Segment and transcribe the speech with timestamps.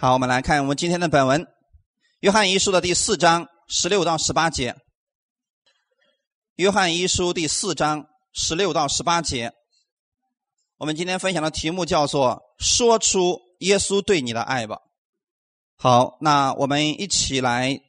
[0.00, 1.42] 好，我们来看我们今天的本文，
[2.20, 4.72] 《约翰一书》的第四章十六到十八节。
[6.54, 9.52] 《约翰一书》第四章十六到十八节，
[10.76, 14.78] 我们今天分享的题目叫做“说出耶稣对你的爱吧”。
[15.74, 17.80] 好，那我们一起来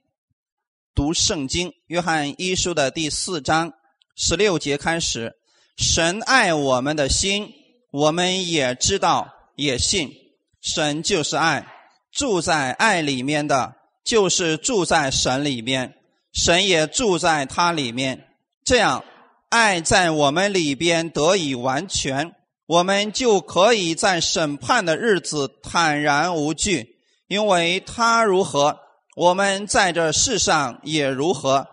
[0.95, 3.71] 读圣经，《约翰一书》的第四章
[4.15, 5.37] 十六节开始
[5.77, 7.53] ：“神爱我们的心，
[7.91, 10.11] 我们也知道，也信，
[10.59, 11.67] 神就是爱。”
[12.11, 15.93] 住在爱里面的，就是住在神里面，
[16.33, 18.27] 神也住在他里面。
[18.63, 19.03] 这样，
[19.49, 22.33] 爱在我们里边得以完全，
[22.65, 26.97] 我们就可以在审判的日子坦然无惧，
[27.27, 28.79] 因为他如何，
[29.15, 31.67] 我们在这世上也如何。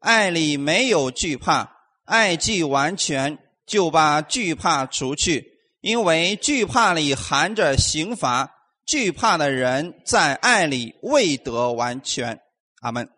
[0.00, 1.70] 爱里没有惧怕，
[2.04, 8.50] 爱既完全，就把惧怕除去，因为惧怕里含着刑罚。
[8.84, 12.40] 惧怕的人在爱里未得完全，
[12.80, 13.08] 阿门。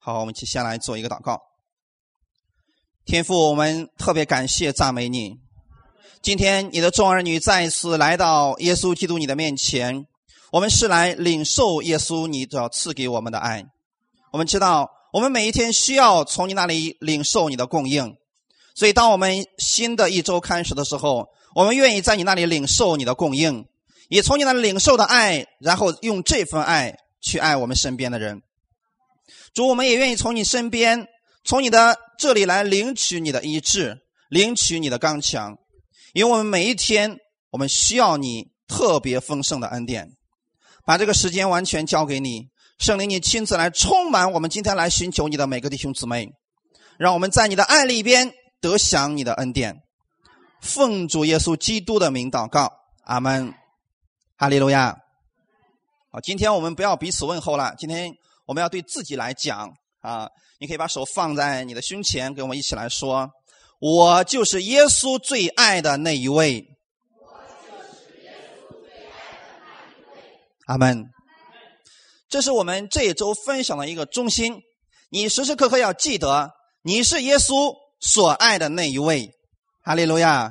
[0.00, 1.40] 好，我们接下来做一个祷告。
[3.04, 5.38] 天父，我们特别感谢赞美你。
[6.22, 10.06] 今天你的众儿女再一次来到耶稣基督你的面前，
[10.52, 13.64] 我们是来领受耶稣你所赐给我们的爱。
[14.32, 18.16] 我们知道，我们每一天需要从你那里领受你的供应，
[18.74, 23.64] 所以当我们新的一周开始的时候，我们愿意在你那里领受你的供应。
[24.10, 28.42] 也从你那领受的爱，然后用这份爱去爱我们身边的人。
[29.54, 31.06] 主，我们也愿意从你身边，
[31.44, 35.56] 从你的这里来领取你的医治，领取你的刚强。
[36.12, 37.18] 因为我们每一天，
[37.50, 40.10] 我们需要你特别丰盛的恩典。
[40.84, 42.48] 把这个时间完全交给你，
[42.80, 46.28] 圣灵，你亲自来充满我们今天来寻求你的每个弟兄姊妹，
[46.98, 49.76] 让我们在你的爱里边得享你的恩典。
[50.60, 52.72] 奉主耶稣基督的名祷告，
[53.04, 53.54] 阿门。
[54.40, 54.96] 哈利路亚！
[56.10, 58.10] 好，今天我们不要彼此问候了，今天
[58.46, 60.26] 我们要对自己来讲啊！
[60.58, 63.30] 你可以把手放在你的胸前，跟我们一起来说
[63.80, 66.64] ：“我就是耶稣最爱的那一位。”
[70.68, 71.04] 阿门。
[72.30, 74.62] 这是我们这一周分享的一个中心，
[75.10, 76.50] 你时时刻刻要记得，
[76.80, 79.30] 你是耶稣所爱的那一位。
[79.82, 80.50] 哈利路亚！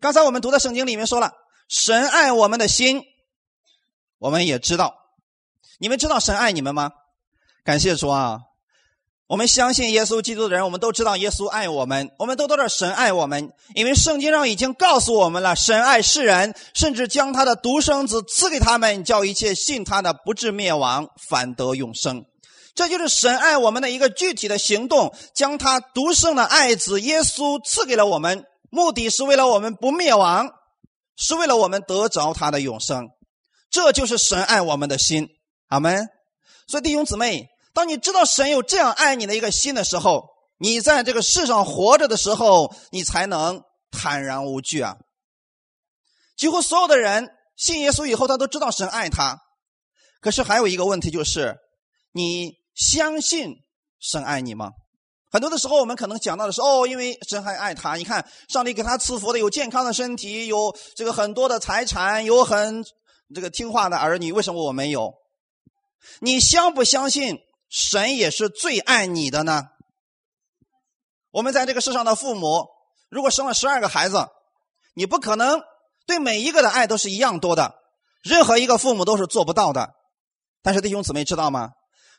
[0.00, 1.30] 刚才我们读的圣经里面说了，
[1.68, 3.02] 神爱我们的心。
[4.20, 4.94] 我们也知道，
[5.78, 6.92] 你们知道神爱你们吗？
[7.64, 8.40] 感谢主啊！
[9.26, 22.26] 我们相信耶稣基督的人，我们都知道耶稣爱我们，我们都知道神爱我们，因为圣经上已经告诉我们了，神爱世人，甚至将他的独生子赐给他们，叫一切信他的不至灭亡，反得永生。
[22.74, 30.50] 这就是神爱我们的一个具体的行动，将他独生的爱子耶稣赐给了我们，目的是为了我们不灭亡，
[31.16, 33.08] 是为了我们得着他的永生。
[33.70, 35.28] 这就是神爱我们的心，
[35.68, 36.08] 阿门。
[36.66, 44.96] 所以弟兄姊妹，当你知道神有这样爱你的一个心的时候，你在这个世上活着的时候，你才能坦然无惧啊。
[46.36, 49.38] 几乎所有的人信耶稣以后，他都知道神爱他。
[50.20, 51.56] 可是还有一个问题就是，
[52.12, 53.54] 你相信
[54.00, 54.70] 神爱你吗？
[55.30, 62.84] 很多的时候，我们可能讲到的是哦，因为神还爱他，你看上帝给他赐福的有健康的身体，有这个很多的财产，有很。
[63.34, 65.14] 这个听话的儿女，为什么我没有？
[66.20, 69.68] 你相不相信神也是最爱你的呢？
[71.30, 72.66] 我们在这个世上的父母，
[73.08, 74.26] 如果生了十二个孩子，
[74.94, 75.60] 你不可能
[76.06, 77.74] 对每一个的爱都是一样多的，
[78.22, 79.94] 任何一个父母都是做不到的。
[80.62, 81.70] 但是弟兄姊妹知道吗？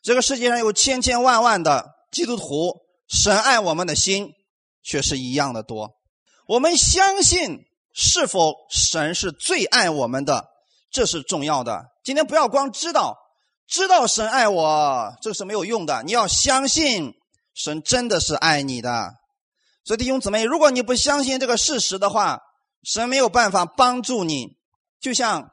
[0.02, 4.32] 这个世界上有千千万万的基督徒，神爱我们的心
[4.82, 5.92] 却是一样的多。
[6.48, 10.51] 我们相信是否神是最爱我们的？
[10.92, 11.86] 这是重要的。
[12.04, 13.18] 今天不要光知道，
[13.68, 16.04] 知道神爱我，这是没有用的。
[16.04, 17.14] 你要相信
[17.54, 19.14] 神真的是爱你的。
[19.86, 22.40] 所以弟兄姊妹，如果你不相信这个事实的话，
[22.84, 24.58] 神没有办法帮助你。
[25.00, 25.50] 就像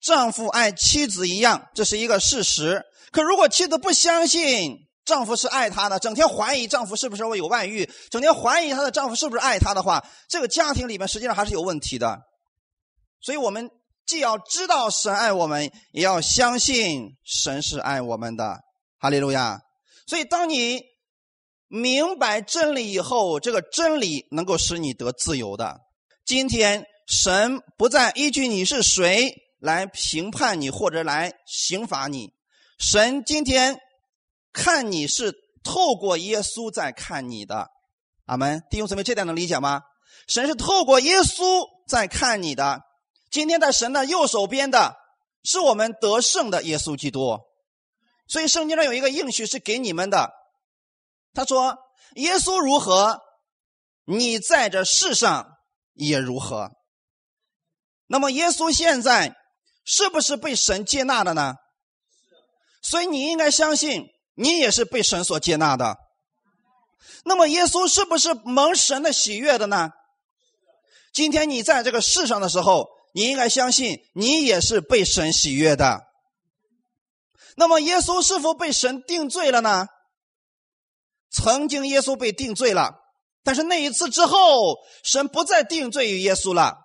[0.00, 2.82] 丈夫爱妻子一样，这是一个事实。
[3.12, 12.18] 可如果妻子不相信丈夫是爱她的，整天怀疑丈夫是不是会有外遇，整天怀疑她的丈夫是不是爱她的话，这个家庭里面实际上还是有问题的。
[13.20, 13.68] 所以我们。
[14.08, 18.58] 既要知道神爱我们，也要相信神是爱我们的。
[18.98, 19.60] 哈利路亚！
[20.06, 20.80] 所以，当你
[21.68, 25.78] 明白真理以后，这个真理能够使你得自由的。
[26.24, 32.30] 今天，神不再依据你是谁来评判你或者来刑罚你。
[32.78, 33.78] 神今天
[34.54, 37.68] 看你是透过耶稣在看你的。
[38.24, 38.62] 阿门！
[38.70, 39.82] 弟兄姊妹，这点能理解吗？
[40.26, 42.80] 神是透过耶稣在看你的。
[43.30, 44.96] 今天在神的右手边的
[45.44, 47.38] 是我们得胜的耶稣基督。
[48.26, 50.30] 所以圣经上有一个应许是给你们的，
[51.32, 51.78] 他说
[52.16, 53.20] ：“耶稣如何，
[54.04, 55.56] 你在这世上
[55.94, 56.72] 也如何。”
[58.06, 59.34] 那么耶稣现在
[59.84, 61.54] 是不是被神接纳的呢？
[62.82, 65.96] 所以你应该相信，你也是被神所接纳的。
[67.24, 69.90] 那么耶稣是不是蒙神的喜悦的呢？
[71.12, 72.88] 今天你在这个世上的时候，
[73.18, 76.04] 你应该相信，你也是被神喜悦的。
[77.56, 79.88] 那么耶稣是否被神定罪了呢？
[81.28, 82.94] 曾经耶稣被定罪了，
[83.42, 86.76] 但是那一次之后，神不再定罪于耶稣了，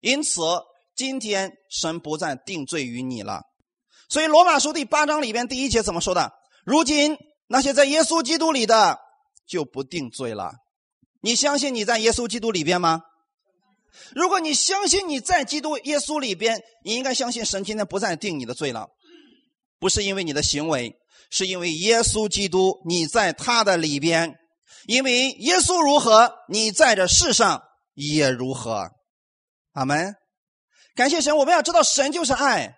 [0.00, 0.42] 因此
[0.94, 3.40] 今天神不再定罪于你了。
[4.10, 6.34] 所以罗马书第八章里边第一节怎么说的？
[6.66, 7.16] 如今
[7.46, 8.98] 那些在耶稣基督里的
[9.46, 10.52] 就不定罪了。
[11.22, 13.04] 你相信你在耶稣基督里边吗？
[14.14, 18.88] 如果你相信你在基督耶稣里边，你应该相信神今天不再定你的罪了。
[19.78, 20.94] 不是因为你的行为，
[21.30, 24.36] 是因为耶稣基督你在他的里边，
[24.86, 27.62] 因为耶稣如何，你在这世上
[27.94, 28.90] 也如何。
[29.72, 30.14] 阿门。
[30.94, 32.76] 感谢神，我们要知道神就是爱。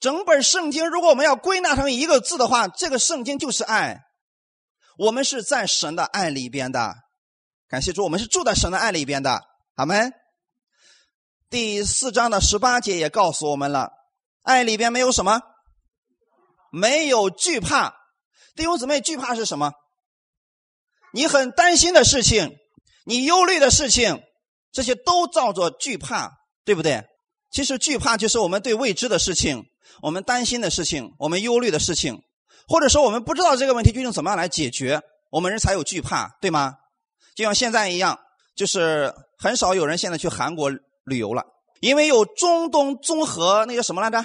[0.00, 4.00] 整本圣经，如果我们要归纳成一个字的话，这个圣经就是爱。
[4.98, 6.94] 我们是在神的爱里边的。
[7.68, 9.40] 感谢主，我们是住在神的爱里边的。
[9.76, 10.12] 阿门。
[11.54, 13.92] 第四章的十八节也告诉我们了，
[14.42, 15.40] 爱里边没有什么。
[16.72, 17.94] 没有惧怕，
[18.56, 19.70] 弟兄姊妹，惧怕是什么？
[21.12, 22.56] 你很担心的事情，
[23.04, 24.20] 你忧虑的事情，
[24.72, 26.32] 这些都叫做惧怕，
[26.64, 27.04] 对不对？
[27.52, 29.62] 其实惧怕就是我们对未知的事情，
[30.02, 32.20] 我们担心的事情，我们忧虑的事情，
[32.66, 36.74] 或者说我们不知道这个问题究竟怎么样来解决，我们人才有惧怕，对吗？
[37.36, 38.18] 就像现在一样，
[38.56, 40.68] 就是很少有人现在去韩国
[41.04, 41.44] 旅游了，
[41.80, 44.24] 因为有中东综合那个什么来着？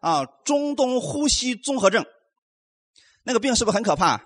[0.00, 2.04] 啊，中东呼吸综合症，
[3.22, 4.20] 那个病是不是很可怕？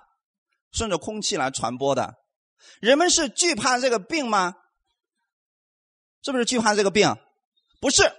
[0.71, 2.15] 顺着空气来传播的，
[2.79, 4.55] 人们是惧怕这个病吗？
[6.21, 7.15] 是不是惧怕这个病？
[7.79, 8.11] 不是，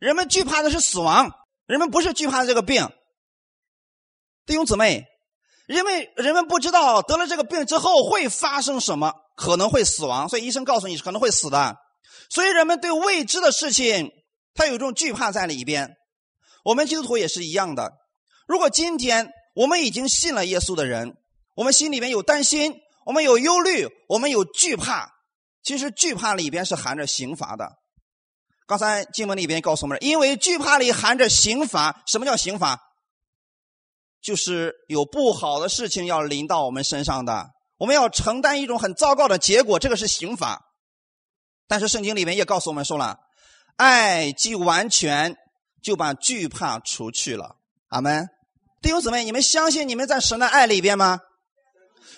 [0.00, 1.30] 人们惧怕的是死亡，
[1.66, 2.90] 人们不是惧怕这个病。
[4.46, 5.04] 弟兄姊妹，
[5.66, 11.76] 因为人们不知道得了这个病之后会发生什么，可能会死亡，所以医生告诉你可能会死的，
[12.28, 14.10] 所以人们对未知的事情，
[14.54, 15.96] 他有一种惧怕在里边。
[16.64, 17.92] 我们基督徒也是一样的。
[18.46, 21.16] 如果今天我们已经信了耶稣的人，
[21.56, 22.74] 我们心里面有担心，
[23.06, 25.10] 我们有忧虑，我们有惧怕。
[25.62, 27.72] 其实惧怕里边是含着刑罚的。
[28.66, 32.02] 刚才经文里边告诉我们，因为惧怕里含着刑罚。
[32.06, 32.78] 什么叫刑罚？
[34.20, 40.60] 就是有不好的事情要临到我们身上的，我们要承担一种很糟糕的结果，这个是刑罚。
[41.68, 43.20] 但是圣经里面也告诉我们说了，
[43.76, 45.36] 爱既完全。
[45.80, 47.54] 就把惧怕除去了，
[47.86, 48.28] 阿门。
[48.82, 51.20] 弟兄姊妹，你们相信你们在神的爱里边吗？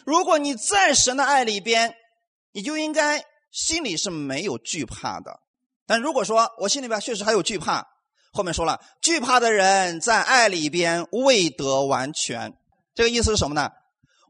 [0.06, 1.94] 如果你在神的爱里边，
[2.52, 5.40] 你就应该心里是没有惧怕的。
[5.86, 7.86] 但如果说我心里边确实还有惧怕，
[8.32, 12.54] 后面说了，惧怕的人在爱里边未得完全。
[12.94, 13.70] 这个意思是什么呢？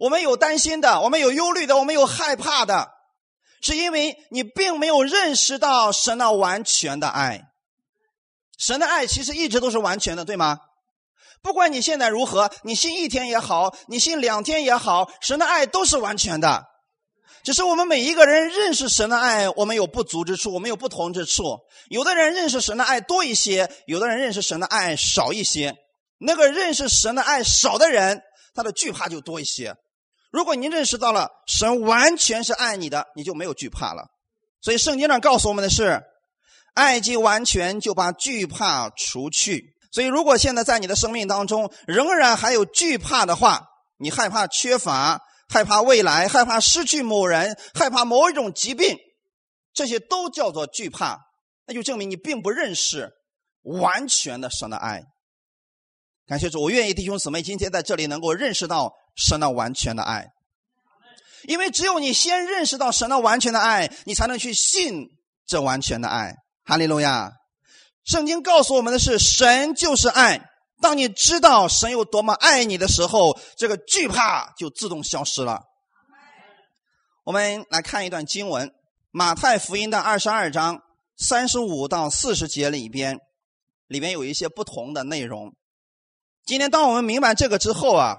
[0.00, 2.90] 我们有担心的，我们有忧虑的，我们有害怕的，
[3.61, 7.49] 是因为你并没有认识到神那完全的爱。
[8.59, 10.59] 神的爱其实一直都是完全的，对吗？
[11.43, 16.67] 不管你现在如何，你信一天也好，你信两天也好，神的爱都是完全的。
[17.43, 21.61] 只是我们每一个人认识神的爱，我们有不足之处，我们有不同之处。
[21.88, 25.75] 有的人认识神的爱多一些，有的人认识神的爱少一些。
[26.19, 28.21] 那个认识神的爱少的人，
[28.55, 29.75] 他的惧怕就多一些。
[30.30, 34.08] 如果您认识到了神完全是爱你的，你就没有惧怕了。
[34.60, 36.02] 所以圣经上告诉我们的是。
[36.72, 39.75] 爱既完全，就把惧怕除去。
[39.90, 43.66] 所以，如果现在在你的生命当中仍然还有惧怕的话，
[43.99, 48.96] 你害怕缺乏，害怕未来，害怕失去某人，害怕某一种疾病，
[49.75, 51.18] 这些都叫做惧怕，
[51.66, 53.10] 那就证明你并不认识
[53.62, 55.02] 完全的神的爱。
[56.28, 60.29] 感谢主，我愿意弟兄姊妹今天在这里能够认识到神的完全的爱，
[61.45, 65.09] 因为只有你先认识到神的完全的爱，你才能去信
[65.47, 66.37] 这完全的爱。
[66.64, 67.33] 哈利路亚！
[68.05, 70.49] 圣经告诉我们的是，神就是爱。
[70.81, 75.64] 当你知道神有多么爱你的时候，这个惧怕就自动消失了。
[77.25, 78.69] 我们来看一段经文，
[79.11, 80.81] 《马太福音》的二十二章
[81.17, 83.19] 三十五到四十节里边，
[83.87, 85.55] 里边有一些不同的内容。
[86.47, 88.17] 今天，当我们明白这个之后啊，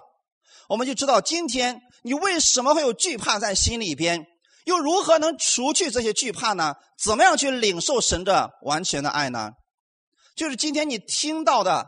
[0.72, 4.26] 我们就知道今天你为什么会有惧怕在心里边。
[4.64, 6.76] 又如何能除去这些惧怕呢？
[7.04, 9.50] 怎么样去领受神的完全的爱呢？
[10.34, 11.88] 就是今天你听到的，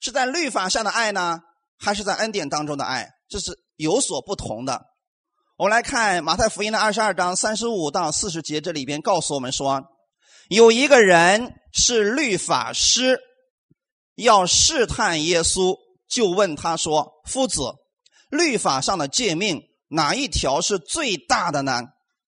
[0.00, 1.40] 是在律法上的爱呢，
[1.76, 3.08] 还是在恩典当中的爱？
[3.28, 4.80] 这是有所不同的。
[5.56, 9.82] 我们来看马太福音的二十二章三十五到四十节，这里边告诉我们说，
[10.50, 13.18] 有一个人是律法师，
[14.14, 15.74] 要试探耶稣，
[16.06, 17.62] 就问他说：“夫子，
[18.30, 21.82] 律法上的诫命哪一条是最大的呢？”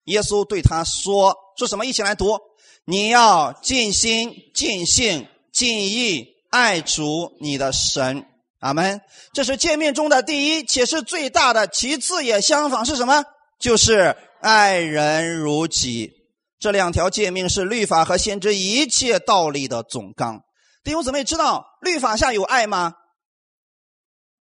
[0.04, 1.86] 耶稣对他说：“说什么？
[1.86, 2.38] 一起来读。
[2.84, 8.26] 你要尽心、尽性、尽意爱主你的神。
[8.58, 9.00] 阿门。
[9.32, 11.68] 这是诫命中的第一，且是最大的。
[11.68, 13.24] 其次也相仿，是什么？
[13.60, 16.12] 就是爱人如己。
[16.58, 20.42] 这两条诫命是律法和先知一切道理的总纲。
[20.82, 22.94] 弟兄姊妹，知道律法下有爱吗？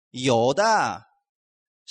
[0.09, 1.03] 有的。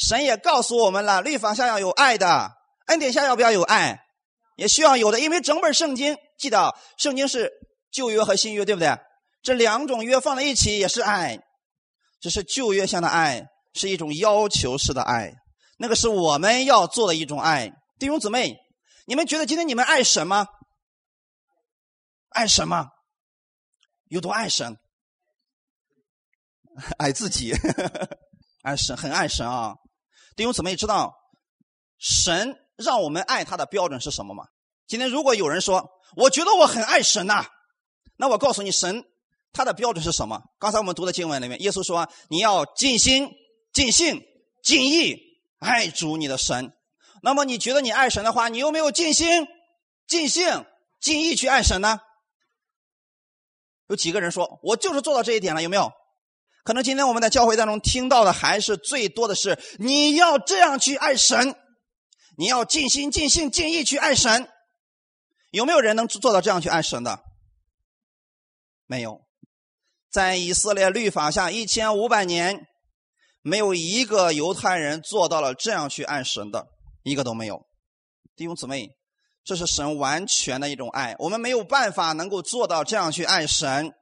[0.07, 2.51] 神也告诉我们了，律法下要有爱的。
[2.87, 4.01] 恩典下要不要有爱？
[4.57, 7.51] 也需要有的，因为整本圣经，记得圣经是
[7.91, 8.99] 旧约和新约，对不对？
[9.43, 11.39] 这两种约放在一起也是爱，
[12.21, 15.33] 只是旧约下的爱是一种要求式的爱，
[15.79, 17.71] 那个是我们要做的一种爱。
[17.99, 18.57] 弟兄姊妹，
[19.07, 20.47] 你们觉得今天你们爱神吗？
[22.31, 22.89] 爱神吗？
[24.09, 24.77] 有多爱神？
[26.99, 27.53] 爱自己，
[28.63, 29.75] 爱神，很爱神啊！
[30.37, 31.15] 弟兄姊妹，知道
[31.99, 32.59] 神？
[32.77, 34.45] 让我们爱他的标准是什么吗？
[34.87, 37.47] 今天如果有人说，我觉得我很爱神呐，
[38.17, 39.05] 那我告诉你，神
[39.53, 40.43] 他的标准是什么？
[40.59, 43.31] 刚才我们读的经文里面，耶稣说你要尽心、
[43.73, 44.21] 尽性、
[44.65, 45.17] 尽意
[45.61, 46.73] 爱主你的神。
[47.23, 49.47] 那么你觉得你爱神的话，你有没有尽心、
[50.09, 50.65] 尽性、
[50.99, 52.01] 尽意去爱神呢？
[53.87, 55.63] 有几个人说我就是做到这一点了？
[55.63, 55.93] 有没有？
[56.63, 61.57] 可能今天我们在教会当中听到的还是最多的是你要这样去爱神。
[62.39, 64.49] 你要尽心、尽性、尽意去爱神，
[65.51, 67.21] 有没有人能做到这样去爱神的？
[68.87, 69.21] 没有，
[70.11, 72.67] 在以色列律法下一千五百年，
[73.43, 76.69] 没有一个犹太人做到了这样去爱神的，
[77.03, 77.67] 一个都没有。
[78.35, 78.89] 弟兄姊妹，
[79.45, 83.93] 这是神完全的一种爱，我们没有办法能够做到这样去爱神，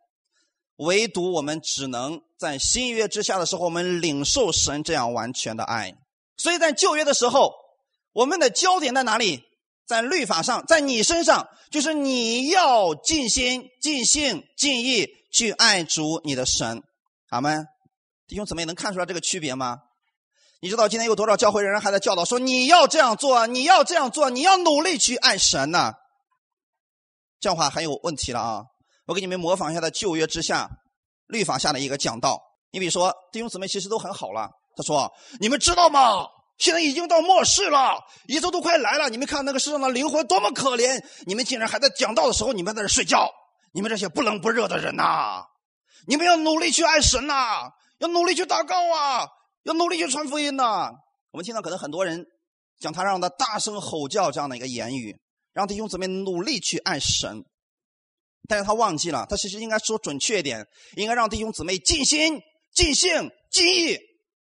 [0.80, 5.94] 唯独我们只能在新约之下的时候，我们领受神这样完全的爱。
[6.36, 7.54] 所以在旧约的时候。
[8.12, 9.44] 我们的焦点在哪里？
[9.86, 16.82] 在律法上，在你身上，就是你要尽心、尽性、尽意去爱主你的神。
[17.28, 17.68] 阿门。
[18.26, 19.82] 弟兄姊妹，能看出来这个区别吗？
[20.58, 25.92] 你知道今天有多少教会人还在教导说你要这样做，你要这样做，你要努力去爱神呢？
[27.38, 28.64] 这样话很有问题了啊！
[29.10, 30.70] 我给你们模仿一下，在旧约之下、
[31.26, 32.40] 律法下的一个讲道。
[32.70, 34.48] 你比如说，弟兄姊妹其实都很好了。
[34.76, 36.24] 他说：“你们知道吗？”
[36.58, 37.98] 现在已经到末世了，
[38.28, 39.08] 耶稣都快来了。
[39.08, 41.04] 你们看那个世上的灵魂多么可怜！
[41.26, 43.28] 你们竟然还在讲道的时候，你们在这睡觉。
[43.72, 45.42] 你们这些不冷不热的人呐！
[46.06, 49.26] 你们要努力去爱神呐，要努力去祷告啊，
[49.64, 50.88] 要努力去传福音呐。
[51.32, 52.24] 我们听到可能很多人
[52.78, 55.16] 讲他让他大声吼叫这样的一个言语，
[55.52, 57.42] 让弟兄姊妹努力去爱神，
[58.48, 60.66] 但是他忘记了，他其实应该说准确一点，
[60.96, 62.40] 应该让弟兄姊妹尽心、
[62.74, 63.98] 尽性、尽意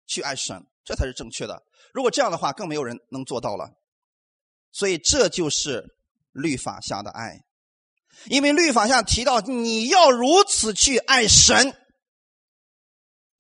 [0.07, 1.63] 去爱神，这才是正确的。
[1.93, 3.71] 如果这样的话，更没有人能做到了。
[4.73, 5.97] 所以这就是
[6.31, 7.41] 律法下的爱，
[8.27, 11.75] 因为律法下提到你要如此去爱神，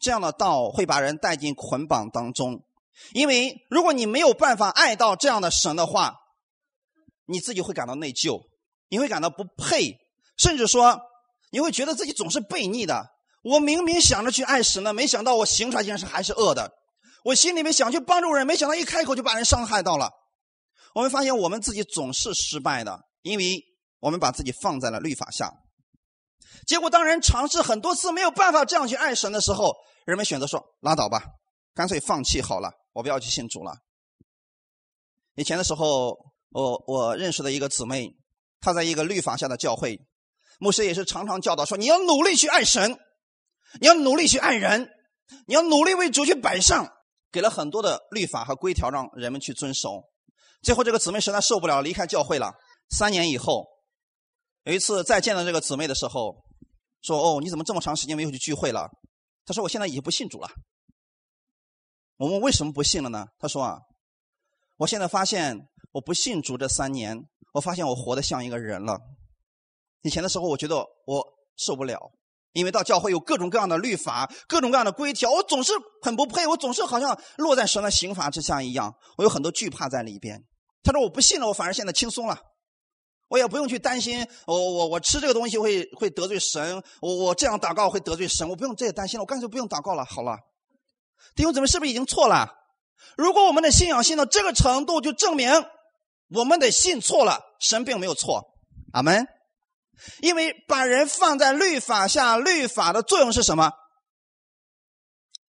[0.00, 2.64] 这样的道会把人带进捆绑当中。
[3.12, 6.16] 因为如果你没有办法爱到这样的神的话，
[7.26, 8.42] 你自己会感到内疚，
[8.88, 9.96] 你会感到不配，
[10.40, 10.98] 甚至说
[11.50, 13.06] 你会觉得自己总是悖逆的。
[13.42, 16.72] 我明明想着去爱神呢，没想到我行出来竟然是还是恶的。
[17.24, 20.10] 我心里面想去帮助人，没想到一开口就把人伤害到了。
[20.94, 23.62] 我们发现我们自己总是失败的，因为
[23.98, 25.52] 我们把自己放在了律法下。
[26.66, 29.74] 结果当人尝试很多次没有办法这样去爱神的时候，
[30.06, 31.22] 人们选择说：“拉倒吧，
[31.74, 33.72] 干脆放弃好了，我不要去信主了。”
[35.36, 36.18] 以前的时候，
[36.50, 38.10] 我我认识的一个姊妹，
[38.60, 39.98] 她在一个律法下的教会，
[40.60, 42.96] 牧师也是常常教导说：“你要努力去爱神，
[43.80, 44.88] 你要努力去爱人，
[45.46, 46.86] 你要努力为主去摆上。”
[47.32, 50.02] 给了很多的律法和规条，让人们去遵守。
[50.62, 52.52] 最后，这个姊妹实在受不了，离开教会了。
[52.88, 53.68] 三年以后，
[54.64, 56.44] 有一次再见到这个姊妹的时候，
[57.02, 58.90] 说：“哦，你怎么这么长时间没有去聚会了？”
[59.46, 60.50] 他说：“我现在已经不信主了。”
[62.18, 63.78] 我们：“为什么不信了呢？”他说：“啊，
[64.78, 65.56] 我现在发现
[65.92, 67.16] 我不信主这三年，
[67.52, 68.98] 我发现我活得像一个人了。
[70.02, 70.76] 以前的时候，我觉得
[71.06, 71.26] 我
[71.56, 72.12] 受不了。”
[72.52, 80.44] 因为到教会有各种各样的律法，各种各样的规条，我总是很不配，我总是好像落在神的刑罚之下一样，我有很多惧怕在里边。
[80.82, 82.36] 他说我不信了，我反而现在轻松了，
[83.28, 90.04] 我也不用去担心，我我我吃这个东西会会得罪神，我我这样祷告会得罪神，我不用这些担心了，我干脆不用祷告了。
[90.04, 90.36] 好了，
[91.36, 92.50] 弟兄姊妹，是不是已经错了？
[93.16, 95.48] 如果我们的信仰信到这个程度，就证明
[96.34, 98.42] 我们的信错了，神并没有错。
[98.92, 99.24] 阿门。
[100.20, 103.72] 因为把人放在律法下，律法的作用是什么？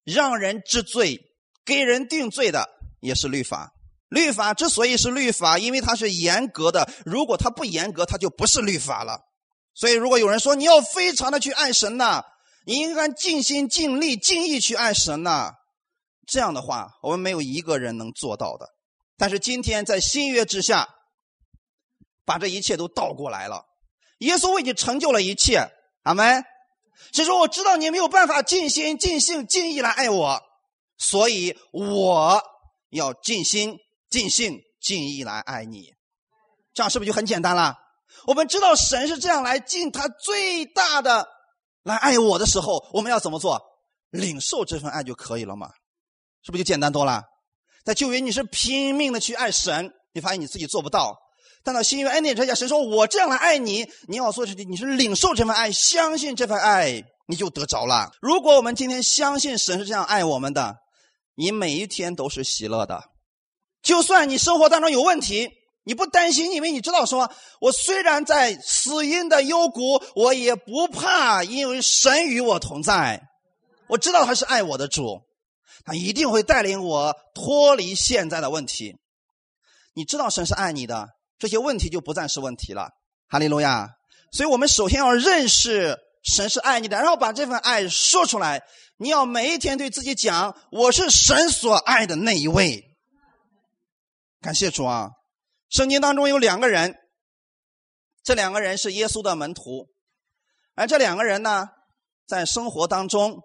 [0.03, 1.19] 让人知罪，
[1.65, 2.67] 给人定罪的
[3.01, 3.73] 也是律法。
[4.09, 6.91] 律法之所以是律法，因为它是严格的。
[7.05, 9.19] 如果它不严格，它就不是律法了。
[9.75, 12.23] 所以，如果有人说你要非常的去爱神呐，
[12.65, 15.53] 你应该尽心尽力尽意去爱神呐，
[16.25, 18.67] 这样的话，我们没有一个人能做到的。
[19.15, 20.89] 但是今天在新约之下，
[22.25, 23.63] 把这一切都倒过来了。
[24.19, 25.69] 耶稣为你成就了一切，
[26.03, 26.45] 阿门。
[27.11, 30.41] 所以说，我知道你没有办法尽心尽性尽意来爱我，
[30.97, 32.41] 所以我
[32.89, 33.77] 要尽心。
[34.09, 35.93] 尽性尽意来爱你，
[36.73, 37.77] 这样是不是就很简单了？
[38.25, 41.27] 我们知道神是这样来尽他最大的
[41.83, 43.61] 来爱我的时候，我们要怎么做？
[44.09, 45.69] 领受这份爱就可以了嘛？
[46.41, 47.21] 是不是就简单多了？
[47.85, 51.13] 在旧约你是拼命的去爱神，你发现你自己做不到；
[51.69, 58.11] 但到新约恩典之下，神说我这样来爱你，你要做的是你是领受这份爱，相信这份爱，你就得着了。
[58.19, 60.77] 如果我们今天相信神是这样爱我们的，
[61.35, 63.03] 你每一天都是喜乐的。
[63.83, 65.47] 就算你生活当中有问题，
[65.83, 73.21] 你不担心，因为你知道，说我虽然在死荫的幽谷，我也不怕，因为神与我同在。
[73.89, 75.21] 我知道他是爱我的主，
[75.85, 78.95] 他一定会带领我脱离现在的问题。
[79.93, 81.09] 你知道神是爱你的，
[81.39, 82.91] 这些问题就不再是问题了。
[83.27, 83.89] 哈利路亚！
[84.31, 88.61] 所以我们首先要认识神是爱你的，然后把这份爱说出来。
[88.97, 92.97] 你要每一天对自己讲：“我是神所爱的那一位。”
[94.41, 95.11] 感谢主啊！
[95.69, 96.95] 圣经当中有两个人，
[98.23, 99.87] 这两个人是耶稣的门徒，
[100.75, 101.69] 而这两个人呢，
[102.27, 103.39] 在生活当中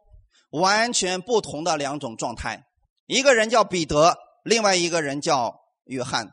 [0.50, 2.64] 完全不同的两种状态。
[3.06, 6.32] 一个人叫彼得，另外一个人叫约翰。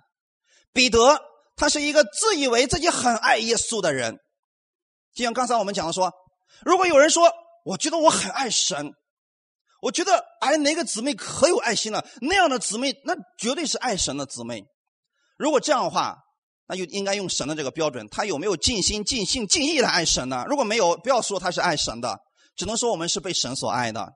[0.73, 1.19] 彼得
[1.61, 4.17] 他是一个自以为自己很爱耶稣的人，
[5.13, 6.11] 就像刚才我们讲的说，
[6.65, 7.31] 如果有人说
[7.63, 8.91] 我觉得我很爱神。
[9.79, 12.03] 我觉得哎，哪个姊妹可有爱心了？
[12.21, 14.63] 那样的姊妹，那绝对是爱神的姊妹。
[15.37, 16.15] 如果这样的话，
[16.67, 18.07] 那就应该用神的这个标准。
[18.09, 20.45] 他有没有尽心、尽性、尽意的爱神呢？
[20.47, 22.17] 如果没有，不要说他是爱神的，
[22.55, 24.07] 只能说我们是被神所爱的。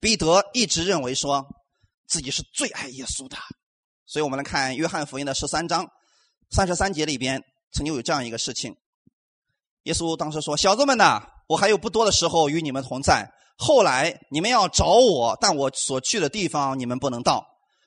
[0.00, 1.44] 彼得一直认为说
[2.08, 3.36] 自己是最爱耶稣的，
[4.06, 5.86] 所以我们来看约翰福音的十三章
[6.50, 8.76] 三十三节里边，曾经有这样一个事情。
[9.82, 17.46] 耶稣当时说：“小子们呐，我还有不多的时候与你们同在。”后来你们要找我，但我所去的地方你们不能到。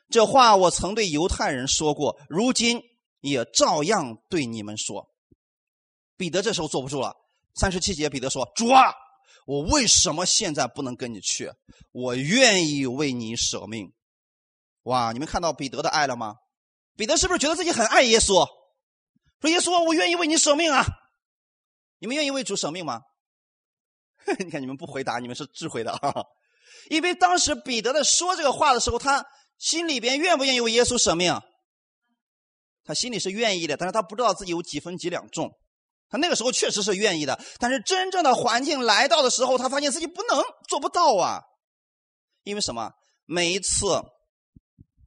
[0.10, 2.82] 这话我曾对犹太人说过，如今
[3.22, 5.08] 也照样对你们说。
[6.18, 7.16] 彼得这时候坐不住了。
[7.54, 8.94] 三十七节，彼得说：“主啊，
[9.46, 11.52] 我为什么现在不能跟你去？
[11.92, 13.92] 我愿意为你舍命。”
[14.84, 16.36] 哇，你们看到彼得的爱了吗？
[17.00, 18.46] 彼得是不是觉得自己很爱耶稣？
[19.40, 20.86] 说耶稣，我愿意为你舍命啊！
[22.00, 23.00] 你们愿意为主舍命吗？
[24.38, 26.14] 你看，你们不回答，你们是智慧的啊！
[26.90, 29.26] 因为当时彼得在说这个话的时候，他
[29.58, 31.34] 心里边愿不愿意为耶稣舍命？
[32.84, 35.50] 他心里是愿意的，但是他不知道自己有几分几两重。
[36.10, 41.40] 他那个时候确实是愿意的，但是真正的环境来到的时候，他发现自己不能做不到啊！
[42.44, 42.92] 因为什么？
[43.24, 43.86] 每一次，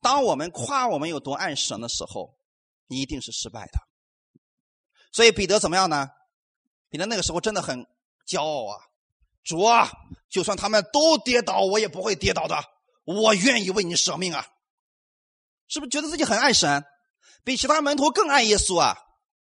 [0.03, 2.37] 当我们夸我们有多爱神的时候，
[2.89, 3.79] 你一定是失败的。
[5.13, 6.11] 所以彼得怎么样呢？
[6.91, 7.87] 彼得那个时候真的很
[8.27, 8.85] 骄傲啊！
[9.45, 9.91] 主啊，
[10.29, 12.63] 就算他们都跌倒，我也不会跌倒的。
[13.05, 14.47] 我愿意为你舍命啊！
[15.69, 16.85] 是不是觉得自己很爱神，
[17.45, 18.99] 比其他门徒更爱耶稣啊？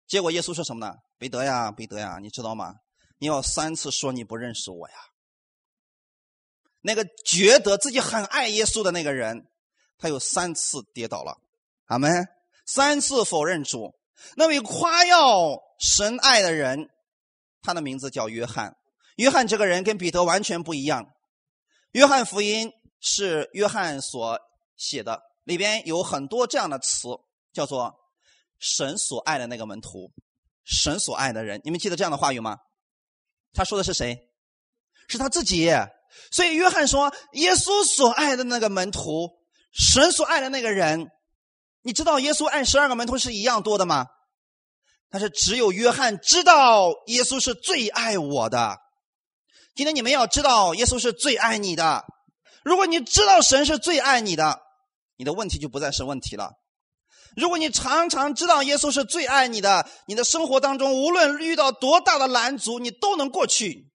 [0.07, 0.95] 结果耶稣说什么呢？
[1.17, 2.75] 彼得呀，彼得呀，你知道吗？
[3.19, 4.95] 你要三次说你不认识我呀。
[6.81, 9.49] 那个觉得自己很爱耶稣的那个人，
[9.99, 11.37] 他有三次跌倒了。
[11.85, 12.27] 阿门。
[12.65, 13.95] 三次否认主。
[14.35, 16.89] 那位夸耀神爱的人，
[17.61, 18.75] 他的名字叫约翰。
[19.15, 21.05] 约翰这个人跟彼得完全不一样。
[21.91, 24.39] 约翰福音是约翰所
[24.77, 27.07] 写的，里边有很多这样的词，
[27.51, 27.93] 叫做
[28.59, 30.11] “神所爱的那个门徒
[30.63, 31.59] ”，“神所爱的人”。
[31.65, 32.57] 你们记得这样的话语吗？
[33.53, 34.29] 他说的是谁？
[35.07, 35.69] 是他自己。
[36.31, 39.29] 所以约翰说：“耶稣所爱的那个门徒，
[39.71, 41.07] 神所爱的那个人。”
[41.81, 44.05] 你知道耶稣爱十二个门徒是一样多的吗？
[45.09, 48.77] 但是只有约翰知道耶稣是最爱我的。
[49.73, 52.03] 今天你们要知道，耶稣是最爱你的。
[52.63, 54.59] 如果你知道神是最爱你的，
[55.15, 56.51] 你的问题就不再是问题了。
[57.37, 63.89] 如果你常常知道耶稣是最爱你的，你的生活当中无论遇到多大的拦阻，你都能过去，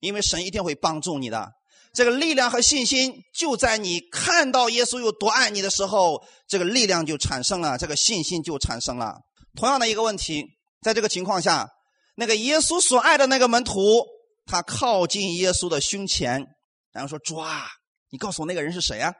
[0.00, 1.52] 因为神一定会帮助你的。
[1.94, 9.20] 这个力量和信心就在你看到耶稣有多爱你的时候，这个力量就产生了，这个信心就产生了。
[9.54, 10.42] 同样的一个问题，
[10.80, 11.68] 在这个情况下，
[12.14, 14.06] 那个耶稣所爱的那个门徒，
[14.46, 16.46] 他靠近耶稣的胸前，
[16.92, 17.66] 然后说：“主啊，
[18.08, 19.12] 你告诉我那个人是谁呀？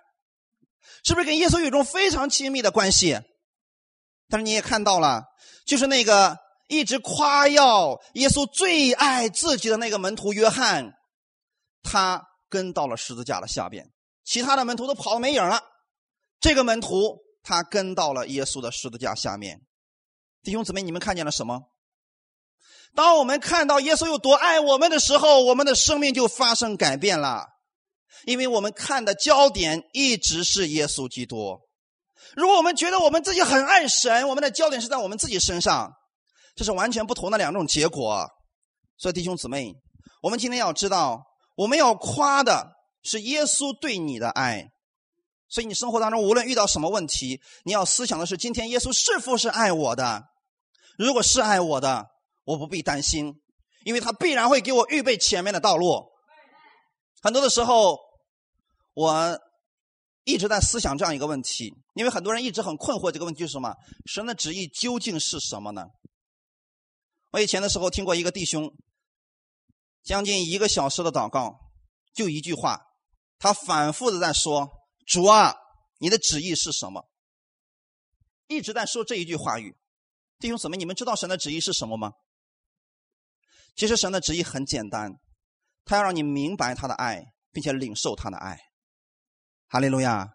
[1.05, 3.21] 是不是跟耶稣有一种非常亲密的关系？”
[4.31, 5.25] 但是你也看到了，
[5.67, 10.95] 就是那个一直夸耀耶稣最爱自己的那个门徒约翰，
[11.83, 12.29] 他。
[12.53, 13.91] 跟到了十字架的下边，
[14.25, 15.59] 其他的门徒都跑没影了。
[16.39, 19.63] 这个门徒他跟到了耶稣的十字架下面。
[20.43, 21.63] 弟兄姊妹，你们看见了什么？
[22.95, 27.47] 当我们看到耶稣有多爱我们的时候，我们的生命就发生改变了，
[28.27, 31.59] 因为我们看的焦点一直是耶稣基督。
[32.37, 35.91] 如果我们觉得我们自己很爱神，我们的焦点是在我们自己身上，
[36.55, 38.29] 这是完全不同的两种结果。
[38.99, 39.73] 所以，弟兄姊妹，
[40.21, 41.32] 我们今天要知道。
[41.55, 44.71] 我们要夸的是耶稣对你的爱，
[45.49, 50.25] 所以你生活当中无论遇到什么问题，你要思想的是今天耶稣是否是爱我的。
[50.97, 52.07] 如果是爱我的，
[52.45, 53.35] 我不必担心，
[53.85, 56.11] 因为他必然会给我预备前面的道路。
[57.23, 57.99] 很多的时候，
[58.95, 59.39] 我
[60.25, 63.75] 一直在思想这样一个问题，因为很多人一直很困惑这个问题是什么？
[64.07, 65.87] 神的旨意究竟是什么呢？
[67.33, 68.73] 我以前的时候听过一个弟兄。
[70.03, 71.59] 将近一个小时的祷告，
[72.15, 72.81] 就一句话，
[73.39, 74.71] 他反复的在说
[75.07, 75.55] ：“主啊，
[75.99, 77.09] 你的旨意是什么？”
[78.49, 79.77] 一直在说这一句话语。
[80.39, 82.13] 弟兄姊妹，你们知道神的旨意是什么吗？
[83.77, 85.13] 其实神的旨意很简单，
[85.85, 88.59] 他要让你明白他的爱，并且领受他的爱。
[89.69, 90.29] 哈利路亚，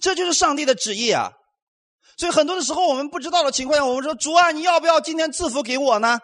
[0.00, 1.30] 这就是上帝的旨意啊！
[2.18, 6.18] 所以很多的时候，我们不知道的情况下，我们说：“主啊，你要不要今天赐福给我呢？”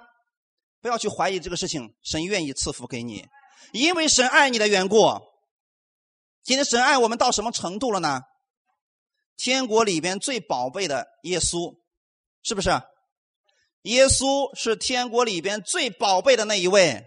[0.81, 3.27] 不要去怀疑这个事情，神愿意赐福给你，
[3.73, 5.21] 因为神爱你的缘故。
[6.45, 8.21] 今天神爱我们到什么程度了呢？
[9.37, 11.77] 天国里边最宝贝的耶稣，
[12.43, 12.71] 是不是？
[13.83, 17.05] 耶稣是天国里边最宝贝的那一位，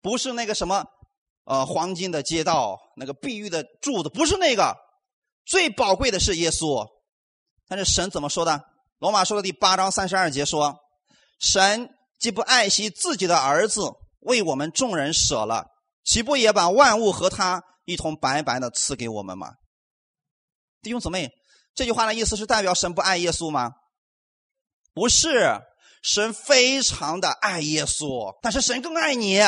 [0.00, 0.84] 不是那个什么，
[1.44, 4.76] 呃，黄金的街道，那个碧玉的柱子，不是那个，
[5.44, 6.86] 最宝贵的是耶稣。
[7.66, 8.62] 但是神怎么说的？
[8.98, 10.76] 罗马书的第八章三十二节说，
[11.38, 11.95] 神。
[12.18, 13.82] 既不爱惜自己的儿子，
[14.20, 15.66] 为我们众人舍了，
[16.04, 19.52] 岂不也把万物和他一同白白的赐给我们吗？
[20.82, 21.30] 弟兄姊妹，
[21.74, 23.72] 这句话的意思是代表神不爱耶稣吗？
[24.94, 25.60] 不是，
[26.02, 29.40] 神非常的爱耶稣，但是神更爱你。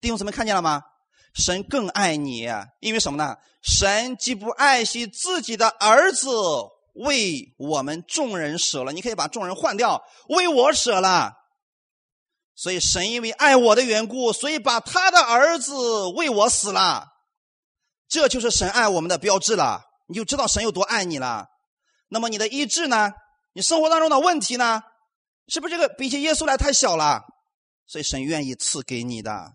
[0.00, 0.82] 弟兄姊妹看见了吗？
[1.34, 2.48] 神更爱你，
[2.80, 3.36] 因为什么呢？
[3.62, 6.28] 神既不爱惜自己的儿子。
[6.94, 11.34] 为我们众人舍了，你可以把众人换掉，为我舍了。
[12.56, 17.08] 所以神因为爱我的缘故，所以把他的儿子为我死了。
[18.08, 21.48] 这就是神爱我们的标志了，你就知道神有多爱你了。
[22.08, 23.12] 那么你的意志呢？
[23.54, 24.82] 你生活当中的问题呢？
[25.48, 27.22] 是不是这个比起耶稣来太小了？
[27.86, 29.52] 所以神愿意赐给你的。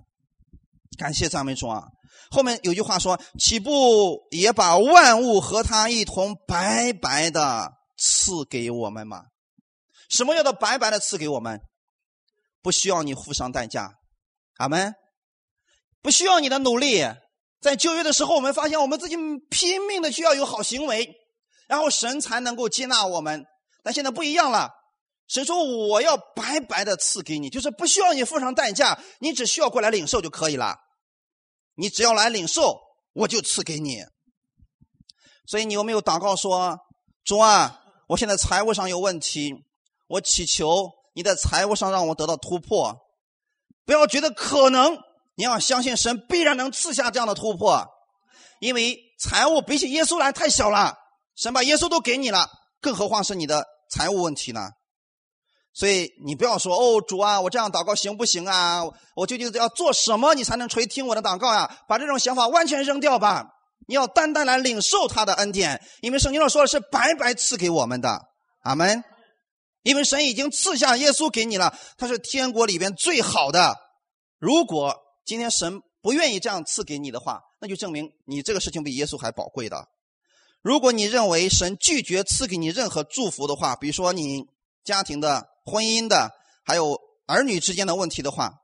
[0.98, 1.88] 感谢赞美主啊！
[2.32, 9.26] 后面有句话说：“岂不也把万物和他一同白白的赐给我们吗？”
[10.10, 11.62] 什么叫做白白的赐给我们？
[12.62, 13.94] 不需要你付上代价，
[14.58, 14.94] 阿门。
[16.02, 17.06] 不需要你的努力。
[17.62, 19.16] 在旧约的时候，我们发现我们自己
[19.50, 21.16] 拼命的需要有好行为，
[21.68, 23.46] 然后神才能够接纳我们。
[23.84, 24.70] 但现在不一样了，
[25.28, 30.76] 神说：“我要白白的赐给你，就是不需要你付上代价，你只需要过来领受就可以了。”
[31.80, 32.78] 你只要来领受，
[33.14, 34.04] 我就赐给你。
[35.48, 36.78] 所以你有没有祷告说
[37.24, 39.54] ：“主啊，我现在财务上有问题，
[40.08, 42.96] 我祈求你在财务上让我得到突破。
[43.86, 44.98] 不要觉得可能，
[45.36, 47.88] 你要相信神必然能赐下这样的突破。
[48.60, 50.98] 因为财务比起耶稣来太小了，
[51.36, 52.50] 神把耶稣都给你了，
[52.82, 54.70] 更何况是你的财务问题呢？”
[55.80, 58.84] 所以你不要说哦，主啊，我这样祷告行不行啊？
[59.16, 61.74] 我究竟要做什么，你才能垂听我的祷告呀？
[61.88, 63.46] 把这种想法完全扔掉吧！
[63.88, 68.20] 你要单单来领受他的恩典，因为圣经上说的是白白赐给我们的，
[68.64, 69.02] 阿门。
[69.84, 73.74] 因为神已经赐下耶稣给你了，他是天国里边最好的。
[74.38, 74.94] 如果
[75.26, 79.88] 今天神不愿意这样赐给你的话，那就证明你这个事情比耶稣还宝贵的。
[80.62, 84.44] 如果你认为神拒绝赐给你任何祝福的话，比如说你
[84.84, 85.48] 家庭的。
[85.66, 86.32] 婚姻的，
[86.64, 88.62] 还有儿女之间的问题的话，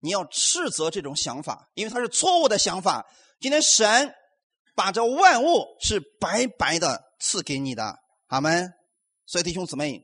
[0.00, 3.06] 你要斥责这种想法，因为它是错误的想法。
[3.40, 4.14] 今天神
[4.74, 8.72] 把这万物是白白的赐给你的，阿门。
[9.26, 10.02] 所以弟兄姊妹，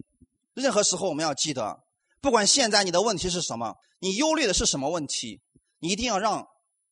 [0.54, 1.80] 任何时候我们要记得，
[2.20, 5.40] 不管现在你的问题是什么，你忧虑的是什么问题，
[5.80, 6.46] 你一定要让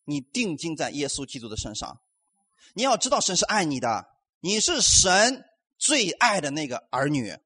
[0.04, 2.00] 你定睛在耶稣基督的身上。
[2.74, 4.04] 你要知道神是爱你的，
[4.40, 5.44] 你是神
[5.78, 7.36] 最爱的那个儿女。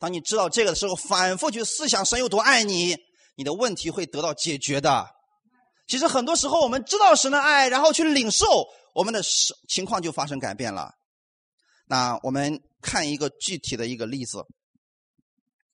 [0.00, 2.96] 当你知道这个的时候，反复去思想神有多爱你，
[3.36, 5.06] 你的问题会得到解决的。
[5.86, 8.46] 其实很多时候，我们知道神的爱，然后去领受，
[8.94, 9.22] 我们的
[9.68, 10.94] 情况就发生改变了。
[11.84, 14.46] 那我们看一个具体的一个例子：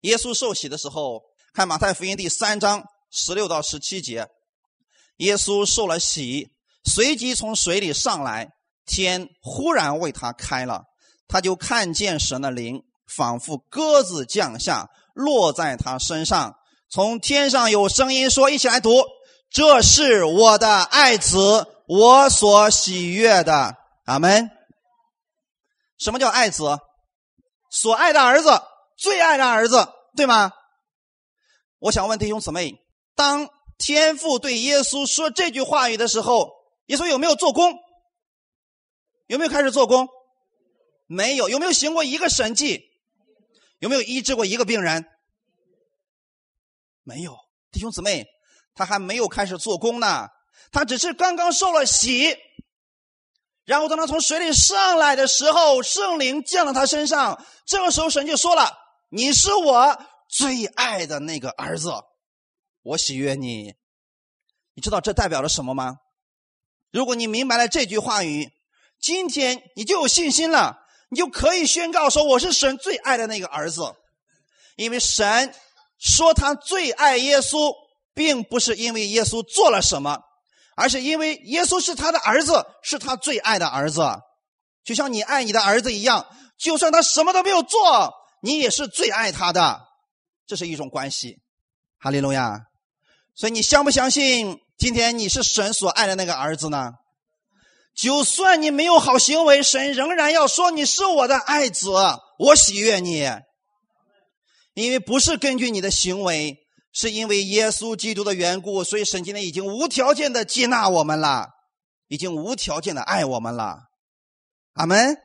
[0.00, 1.22] 耶稣受洗的时候，
[1.54, 4.26] 看马太福音第三章十六到十七节，
[5.18, 6.48] 耶稣受了洗，
[6.82, 8.50] 随即从水里上来，
[8.86, 10.84] 天忽然为他开了，
[11.28, 12.82] 他就看见神的灵。
[13.06, 16.56] 仿佛鸽子降下，落在他身上。
[16.88, 19.04] 从天上有声音说：“一起来读，
[19.50, 24.50] 这是我的爱子，我所喜悦的。”阿门。
[25.98, 26.78] 什么叫爱子？
[27.70, 28.62] 所爱的儿子，
[28.96, 30.52] 最爱的儿子，对吗？
[31.78, 32.74] 我想问弟兄姊妹：
[33.14, 36.50] 当天父对耶稣说这句话语的时候，
[36.86, 37.74] 耶稣有没有做工？
[39.26, 40.08] 有没有开始做工？
[41.06, 41.48] 没有。
[41.48, 42.84] 有没有行过一个神迹？
[43.78, 45.04] 有没有医治过一个病人？
[47.02, 47.36] 没有，
[47.70, 48.26] 弟兄姊妹，
[48.74, 50.28] 他还没有开始做工呢，
[50.72, 52.36] 他只是刚刚受了洗，
[53.64, 58.76] 然后当他从水里上来的时候，圣灵降到他身上，这个时候神就说了
[59.10, 61.92] ：“你是我最爱的那个儿子，
[62.82, 63.74] 我喜悦你。”
[64.74, 65.98] 你知道这代表了什么吗？
[66.90, 68.50] 如果你明白了这句话语，
[69.00, 70.85] 今天你就有信心了。
[71.16, 73.94] 你就可以宣告说：“我是神最爱的那个儿子。”
[74.76, 75.54] 因为神
[75.98, 77.74] 说他最爱耶稣，
[78.12, 80.18] 并不是因为耶稣做了什么，
[80.76, 84.06] 而是因为耶稣是他的儿子，是他最爱的儿子。
[84.84, 86.26] 就像你爱你的儿子一样，
[86.58, 89.80] 就算他什么都没有做，你也是最爱他的。
[90.46, 91.38] 这是一种关系。
[91.98, 92.60] 哈利路亚！
[93.34, 96.92] 所以你相不相信，今天你是神所爱的那个儿子呢？
[97.96, 101.88] 就算你没有好行为，神仍然要说你是我的爱子，
[102.38, 103.26] 我喜悦你。
[104.74, 106.58] 因为不是根据你的行为，
[106.92, 111.48] 是因为耶稣基督的缘故，所以神今天已经无条件的接纳我们了，
[112.08, 113.78] 已经无条件的爱我们了。
[114.74, 115.16] 阿门。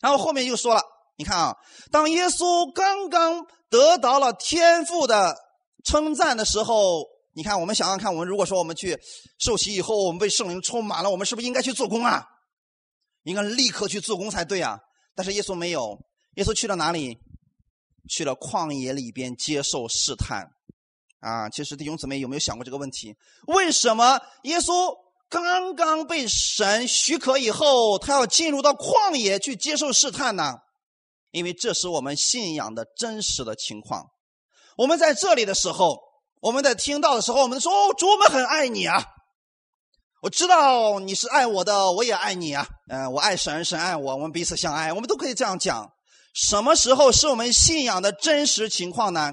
[0.00, 0.82] 然后后面又说了，
[1.16, 1.56] 你看啊，
[1.92, 5.36] 当耶稣刚刚得到了天父的
[5.84, 7.04] 称赞的时候。
[7.32, 9.00] 你看，我们想想看，我们如果说我们去
[9.38, 12.26] 受洗以后，我们被圣灵充满了，我们是不是应该去做工啊？
[13.22, 14.80] 应该立刻去做工才对啊！
[15.14, 15.96] 但是耶稣没有，
[16.34, 17.16] 耶稣去了哪里？
[18.08, 20.50] 去了旷野里边接受试探。
[21.20, 23.14] 啊，其实弟兄姊妹有没有想过这个问题？
[23.46, 24.92] 为什么耶稣
[25.28, 30.54] 刚刚被神许可以后，他要进入到旷野去接受试探呢？
[31.30, 34.10] 因为这是我们信仰的真实的情况。
[34.76, 36.09] 我们在这里的时候。
[36.40, 39.04] 我们在听到的时候，我们说：“哦，主，我们很爱你啊！
[40.22, 42.66] 我知道你是爱我的，我也爱你啊！
[42.88, 45.86] 嗯，我爱神，神爱我，我们彼此相爱，我们都可以这样讲。
[46.34, 49.32] 什么时候是我们信仰的真实情况呢？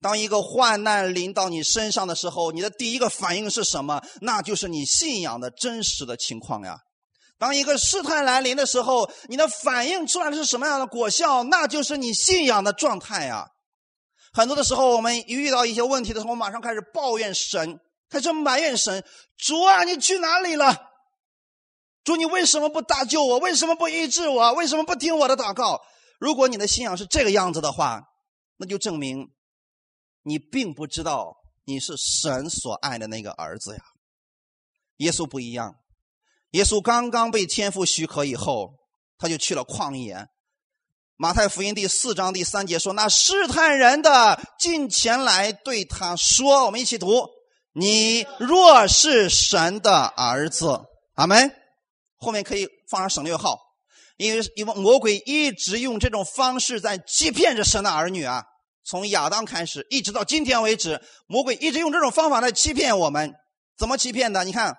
[0.00, 4.00] 当一个患难临到你身上的时候，你的第一个反应是什么？
[4.20, 6.78] 那就是你信仰的真实的情况呀。
[7.38, 11.42] 当一个试探来临的时候，你的反应出来的是什么样的果效？
[11.42, 13.48] 那就是你信仰的状态呀。”
[14.36, 19.02] 很多的时候，我们一遇到一些问题的时候，我马上开始抱怨神，开始埋怨神。
[19.38, 20.90] 主啊，你去哪里了？
[22.04, 23.38] 主，你为什么不搭救我？
[23.38, 24.52] 为什么不医治我？
[24.52, 25.80] 为什么不听我的祷告？
[26.18, 28.02] 如果你的信仰是这个样子的话，
[28.58, 29.26] 那就证明
[30.22, 33.82] 你并不知道你是神所爱的那个儿子呀。
[34.98, 35.76] 耶稣不一样，
[36.50, 38.74] 耶稣刚刚被天父许可以后，
[39.16, 40.28] 他就去了旷野。
[41.18, 47.26] 马太福音第四章第三节说：“那试探人的进前来对他说，我们一起读：
[47.72, 50.78] 你若是神的儿子，
[51.14, 51.50] 阿门。
[52.18, 53.58] 后面可以放上省略号，
[54.18, 58.44] 因为因为魔鬼一直用这种方式在欺骗着神的儿女啊。
[58.84, 63.32] 从亚当开始，一直到今天为止，魔鬼一直用这种方法来欺骗我们。
[63.78, 64.44] 怎么欺骗的？
[64.44, 64.76] 你看，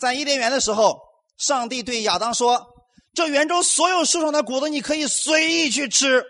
[0.00, 0.98] 在伊甸园的时候，
[1.38, 2.66] 上帝对亚当说。”
[3.12, 6.24] 这园中所有树上的果子，你可以随意去吃。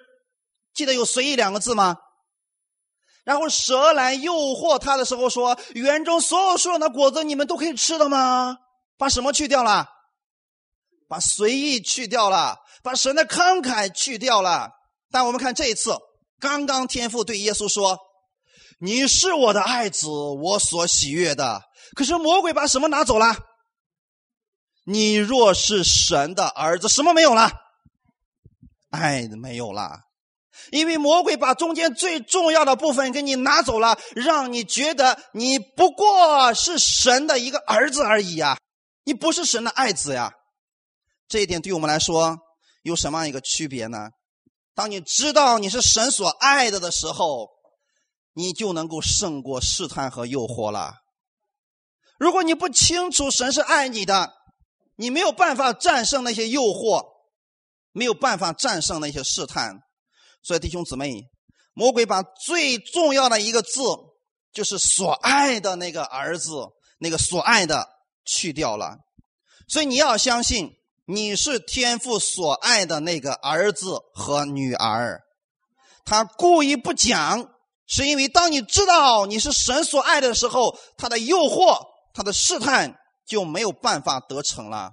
[0.72, 1.96] 记得有“随意”两个字吗？
[3.24, 8.56] 然后蛇来诱惑他的时候说：“园中所有树上的果子，你们都可以吃的吗？”
[8.96, 9.86] 把什么去掉了？
[11.06, 14.70] 把随意去掉了，把神的慷慨去掉了。
[15.10, 15.96] 但我们看这一次，
[16.38, 17.98] 刚刚天父对耶稣说
[18.80, 21.62] ：“你是我的爱子，我所喜悦的。”
[21.94, 23.36] 可是魔鬼把什么拿走了？
[24.90, 27.52] 你若是神的儿子，什么没有了？
[28.90, 30.00] 爱没有了。
[30.72, 38.58] 因为魔鬼把中间最重要的部分给你拿走了，让你觉得你不过是神的一个儿子而已呀，
[39.04, 40.32] 你不是神的爱子呀。
[41.28, 42.38] 这一点对我们来说
[42.82, 44.10] 有什么样一个区别呢？
[44.74, 47.48] 当你知道你是神所爱的的时候，
[48.34, 50.94] 你就能够胜过试探和诱惑了。
[52.18, 54.34] 如果你不清楚神是爱你的，
[55.00, 57.02] 你没有办法战胜那些诱惑，
[57.90, 59.80] 没有办法战胜那些试探。
[60.42, 61.24] 所以弟兄姊妹，
[61.72, 63.80] 魔鬼把最重要的一个字，
[64.52, 66.50] 就是所爱的那个儿子，
[66.98, 67.88] 那个所爱的
[68.26, 68.98] 去掉了。
[69.66, 70.68] 所以你要相信，
[71.06, 75.22] 你是天父所爱的那个儿子和女儿。
[76.04, 77.48] 他故意不讲，
[77.86, 81.78] 是因为当你知道你是神所爱的时候，他的诱惑、
[82.12, 82.99] 他的试探
[83.30, 84.92] 就没有办法得逞了。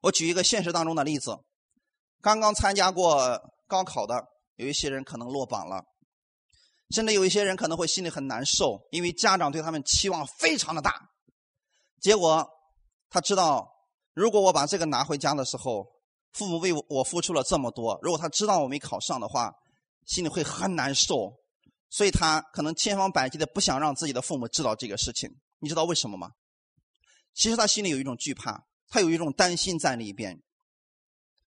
[0.00, 1.36] 我举一个现实当中的例子，
[2.22, 3.38] 刚刚参加过。
[3.70, 5.84] 高考的有一些人可能落榜了，
[6.88, 11.10] 甚至有一些人可能会心里很难受，因为家长对他们期望非常的大。
[12.00, 12.48] 结果
[13.10, 13.70] 他知道，
[14.14, 15.86] 如果我把这个拿回家的时候，
[16.32, 19.52] 父母为我付出了这么多，如果他知道我没考上的话，
[20.06, 21.36] 心里会很难受，
[21.90, 25.28] 所以他可能千方百计的不想让自己的父母知道这个事情。
[25.58, 26.30] 你知道为什么吗？
[27.38, 30.42] 其实他心里有一种惧怕，他有一种担心在里边。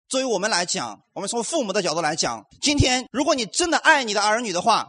[0.08, 4.88] 作为我们来讲，我们从父母的角度来讲，今天如果你真的爱你的儿女的话，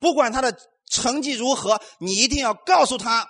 [0.00, 0.58] 不管他的
[0.90, 3.28] 成绩如何，你一定要告诉他，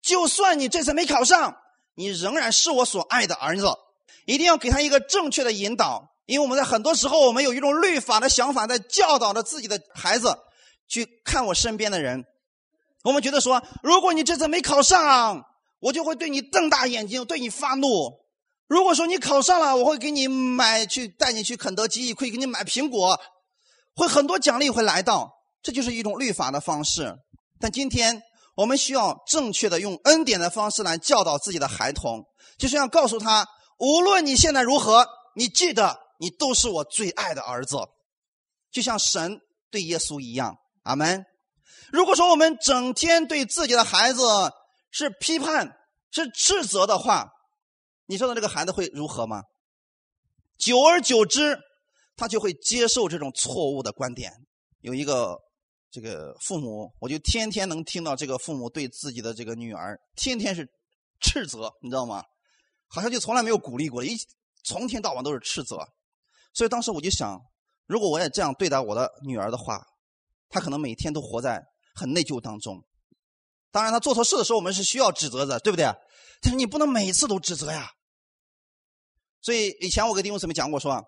[0.00, 1.54] 就算你这次没考上，
[1.94, 3.68] 你仍然是我所爱的儿子。
[4.24, 10.34] 一定要给他一个正确的引导，因为我们在很多时候，我们有一种律法的想法，在教导着自己的孩子
[10.86, 12.24] 去看我身边的人。
[13.04, 15.44] 我们觉得说，如果你这次没考上，
[15.80, 17.88] 我就会对你瞪大眼睛，对你发怒。
[18.66, 23.18] 如果说你考上了，我会给你买去带你去肯德基，会给你买苹果，
[23.94, 27.16] 会很多奖励会来到，这就是一种律法的方式。
[27.60, 28.22] 但今天
[28.56, 32.24] 我们需要正确的用恩典的方式来教导自己的孩童，
[32.58, 33.46] 就是要告诉他，
[33.78, 37.76] 无论你现在如何，你记得你都是我最爱的儿子，
[38.70, 40.58] 就像神对耶稣一样。
[40.82, 41.24] 阿门。
[41.90, 44.22] 如果说我们整天对自己的孩子
[44.90, 45.76] 是批判、
[46.10, 47.30] 是斥责的话，
[48.06, 49.42] 你知道这个孩子会如何吗？
[50.56, 51.58] 久而久之，
[52.16, 54.32] 他就会接受这种错误的观点。
[54.80, 55.38] 有一个
[55.90, 60.68] 这个父母，我就天天能听到这个父母对自己的这个女儿，天天是
[61.20, 62.24] 斥责，你知道吗？
[62.86, 64.16] 好像就从来没有鼓励过，一
[64.64, 65.78] 从天到晚都是斥责。
[66.54, 67.38] 所以当时我就想，
[67.86, 69.84] 如果我也这样对待我的女儿的话，
[70.48, 71.62] 她可能每天都活在
[71.94, 72.82] 很内疚当中。
[73.78, 75.84] 当然，他做错事的时候，我们是需要指责的，对不对？
[76.42, 77.92] 但是你不能每次都指责呀。
[79.40, 81.00] 所以以前我跟弟兄姊妹讲过，说，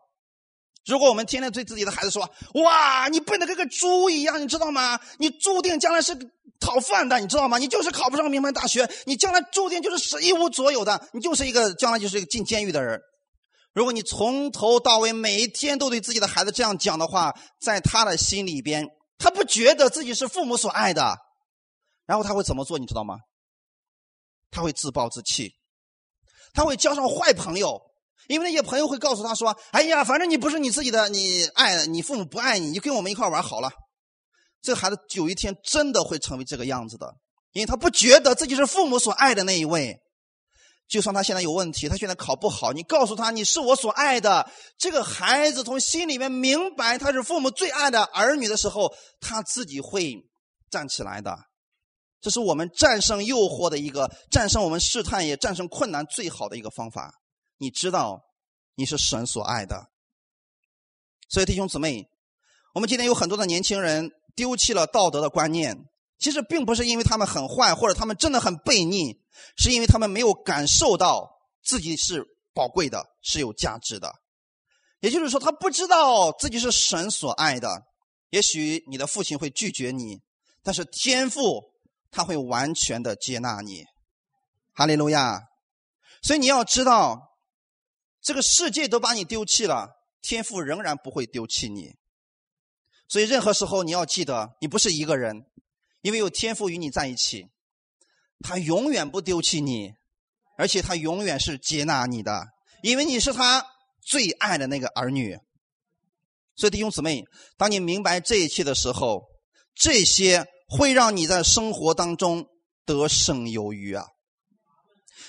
[0.87, 2.31] 如果我们天天对自己的孩子说
[2.63, 5.01] ：“哇，你笨的跟个猪一样，你知道吗？
[5.19, 6.17] 你注定将来是
[6.61, 7.59] 讨饭的，你知道吗？
[7.59, 13.01] 你就是考不上名牌大学，你将来注定就是是一无所有的，你就是一个将来就是一个进监狱的人。”
[13.75, 18.87] 如果你从头到尾每一天都对自己的孩子这样讲的话，在他的心里边，
[19.19, 21.17] 他不觉得自己是父母所爱的，
[22.11, 22.77] 然后他会怎么做？
[22.77, 23.21] 你知道吗？
[24.51, 25.55] 他会自暴自弃，
[26.53, 27.81] 他会交上坏朋友。
[28.27, 33.71] 因为那些朋友会告诉他说：“哎呀，反正你不是你自己的，你爱你父母不爱你，你跟我们一块玩好了。”
[34.61, 37.15] 这个孩子有一天真的会成为这个样子的，
[37.53, 40.01] 因为他不觉得自己是父母所爱的那一位。
[40.89, 50.17] 就算他现在有问题，他现在考不好，你告诉他你是我所爱的，这个孩子从心里面明白他是父母最爱的儿女的时候，他自己会
[50.69, 51.50] 站起来的。
[52.21, 57.21] 这是我们战胜诱惑的一个，战胜我们试探也战胜困难最好的一个方法。
[57.57, 58.25] 你知道
[58.75, 59.89] 你是神所爱的，
[61.29, 62.09] 所以弟兄姊妹，
[62.75, 69.21] 我们今天有很多的年轻人丢弃了道德的观念，其实并不是因为他们很坏，或者他们真的很悖逆，
[69.57, 74.13] 是因为他们没有感受到自己是宝贵的，是有价值的。
[75.01, 77.87] 也就是说，他不知道自己是神所爱的。
[78.29, 80.21] 也许你的父亲会拒绝你，
[80.63, 81.70] 但是天父
[82.11, 83.85] 他会完全的接纳你。
[84.73, 85.41] 哈利路亚！
[86.23, 87.29] 所以你要知道。
[88.23, 91.95] 这个世界都把你丢弃了，天父仍然不会丢弃你。
[93.09, 95.47] 所以任何时候你要记得，你不是一个人，
[96.03, 97.47] 因为有天父与你在一起，
[98.41, 99.95] 他永远不丢弃你，
[100.59, 102.49] 而且他永远是接纳你的，
[102.83, 103.65] 因为你是他
[104.03, 105.39] 最爱的那个儿女。
[106.57, 107.25] 所以弟兄姊妹，
[107.57, 109.23] 当你明白这一切的时候，
[109.75, 112.47] 这些会让你在生活当中
[112.87, 114.07] 得胜有余啊。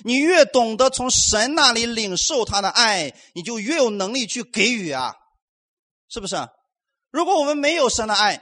[0.03, 5.15] 你越懂得从神那里领受他的爱，你就越有能力去给予啊，
[6.07, 6.35] 是不是？
[7.09, 8.41] 如果我们没有神的爱，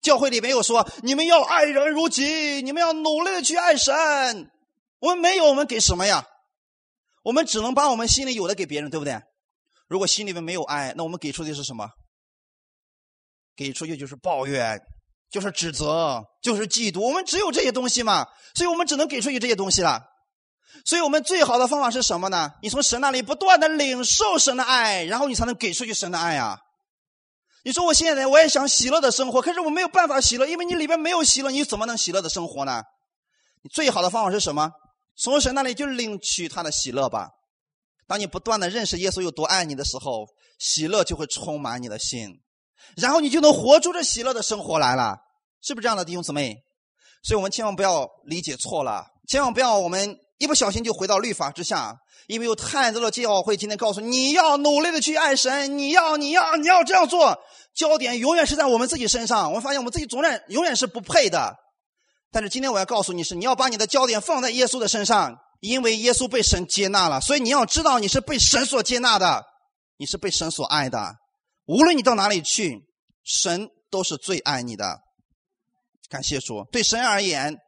[0.00, 4.50] 教会里没有说你们要爱人如己，你们要努力的去爱神。
[4.98, 6.26] 我们没有，我们给什么呀？
[7.22, 9.20] 我们只能把我们心里有的给别人，对不对？
[9.86, 11.88] 如果心里面没有爱，那我们给出的是什么？
[13.54, 14.80] 给出去就是抱怨，
[15.30, 17.00] 就是指责，就是嫉妒。
[17.00, 20.02] 我们只有这些东西嘛，所以我们只能给出去这些东西了。
[20.84, 22.52] 所以我们最好的方法是什么呢？
[22.62, 26.58] 你从神那里不断的领受神的爱，然后你才能给出去神的爱啊。
[27.64, 32.82] 你说我现在我也想喜乐的生活，可是我没有办法喜乐，因为你里边没有喜乐，你怎么能喜乐的生活呢？
[33.62, 34.70] 你最好的方法是什么？
[35.16, 37.28] 从神那里就领取他的喜乐吧。
[38.06, 40.26] 当你不断的认识耶稣有多爱你的时候，
[40.58, 42.40] 喜乐就会充满你的心，
[42.96, 45.16] 然后你就能活出这喜乐的生活来了，
[45.62, 46.56] 是不是这样的弟兄姊妹？
[47.22, 57.38] 所以我们千万不要理解错了，千万不要我们一不小心就回到律法之下，因为有太多的教会今天告诉你要努力的去爱神，你要你要你要这样做，
[57.74, 59.48] 焦点永远是在我们自己身上。
[59.48, 61.54] 我们发现我们自己总然永远是不配的，
[62.30, 65.36] 但是今天我要告诉你是，你要把你的焦点放在耶稣的身上。
[65.60, 69.42] 因为耶稣被神接纳了，所以你要知道你是被神所接纳的，
[69.96, 71.16] 你是被神所爱的。
[71.68, 72.82] 无论你到哪里去，
[73.22, 75.00] 神都是最爱你的。
[76.08, 77.58] 感谢主，对神而言，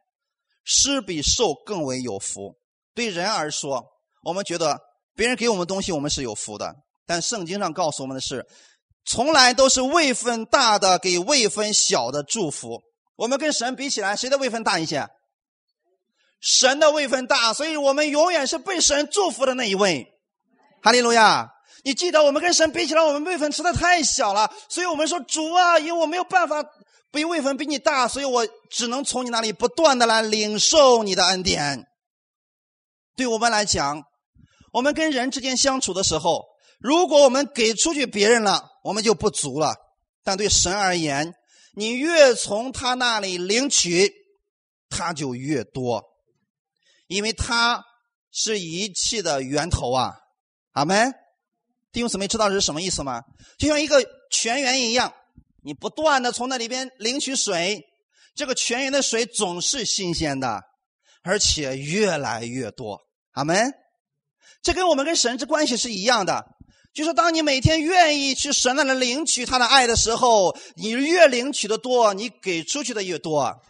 [0.63, 2.55] 施比受更为有福；
[2.95, 3.85] 对人而说，
[4.23, 4.79] 我们觉得
[5.15, 6.75] 别人给我们东西，我们是有福的。
[7.05, 8.43] 但圣经上告诉我们的是，
[9.05, 12.81] 从来都是位分大的给位分小的祝福。
[13.17, 15.07] 我们跟神比起来，谁的位分大一些？
[16.39, 20.07] 神的位分大，所以我们永远是被神祝福的那一位。
[20.81, 21.51] 哈利路亚！
[21.83, 26.63] 你记得我们跟神比起来，我们位分实在太小了，所以我们说主啊，因为我没有办法
[27.11, 31.85] 比位分比你大，所以我只能从你那里不断的来领受你的恩典。
[33.15, 34.03] 对我们来讲，
[34.73, 36.43] 我们跟人之间相处的时候，
[36.79, 39.73] 如果我们给出去别人了，我们就不足了；
[40.23, 41.33] 但对神而言，
[41.75, 44.13] 你越从他那里领取，
[44.89, 46.03] 他就越多。
[47.07, 47.83] 因为他
[48.31, 50.13] 是一切的源头啊，
[50.71, 51.13] 阿门。
[51.91, 53.21] 弟兄姊妹，知道这是什么意思吗？
[53.57, 55.13] 就像一个泉源一样，
[55.63, 57.83] 你不断的从那里边领取水，
[58.33, 60.61] 这个泉源的水总是新鲜的，
[61.21, 63.73] 而且越来越多，阿门。
[64.61, 66.45] 这跟我们跟神之关系是一样的，
[66.93, 73.61] 就是当你每天愿意去神那里领取他的爱的时候，你越领取的多，你给出去的越多。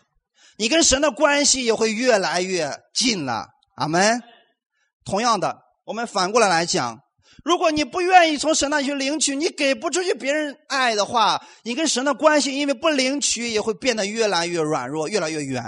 [0.57, 4.22] 你跟神的关系也会越来越近了，阿门。
[5.03, 7.01] 同样的，我们反过来来讲，
[7.44, 15.64] 如果你不愿意从神那里去领取，你给不出去别人爱的话，你跟神的关系因为不领取也会变得越来越软弱，越来越远。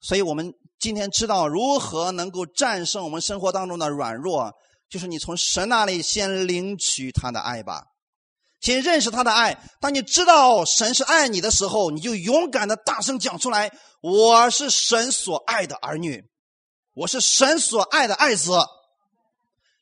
[0.00, 4.52] 所以我们今天知道如何能够战胜我们生活当中的软弱，
[4.88, 7.82] 就是你从神那里先领取他的爱吧。
[8.60, 9.58] 先认识他的爱。
[9.80, 16.24] 当你知道神是爱你的时候，你就勇敢的大声讲出来：“我是神所爱的儿女，
[16.94, 18.52] 我是神所爱的爱子。”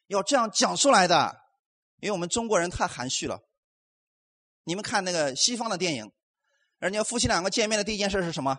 [0.07, 1.34] 要这样讲出来的，
[2.00, 3.40] 因为我们中国人太含蓄了。
[4.64, 6.11] 你们看那个西方的电影，
[6.78, 8.57] 人家夫妻两个见面的第一件事是什么？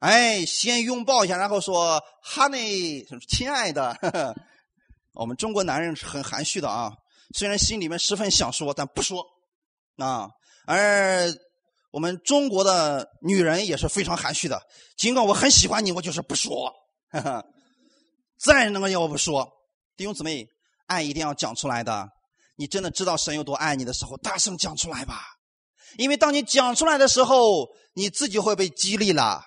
[0.00, 3.96] 哎，先拥抱一下，然后说 “honey”，亲爱的。
[5.14, 6.92] 我们中国男人是很含蓄的啊。
[7.34, 9.24] 虽然心里面十分想说，但不说，
[9.96, 10.28] 啊，
[10.66, 11.32] 而
[11.90, 14.60] 我们中国的女人也是非常含蓄的。
[14.96, 16.72] 尽管我很喜欢你，我就是不说，
[18.38, 19.50] 再那个要不说，
[19.96, 20.48] 弟兄姊妹，
[20.86, 22.08] 爱一定要讲出来的。
[22.56, 25.22] 你真的知道神有多爱你的时候，大声讲出来吧。
[25.98, 29.42] 因为当你讲出来的时候，你自己会被激励了。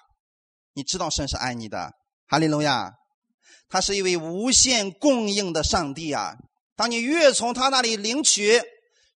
[0.73, 1.91] 你知道神是爱你的，
[2.27, 2.93] 哈利路亚，
[3.67, 6.37] 他是一位无限供应的上帝啊。
[6.77, 8.61] 当你越从他那里领取，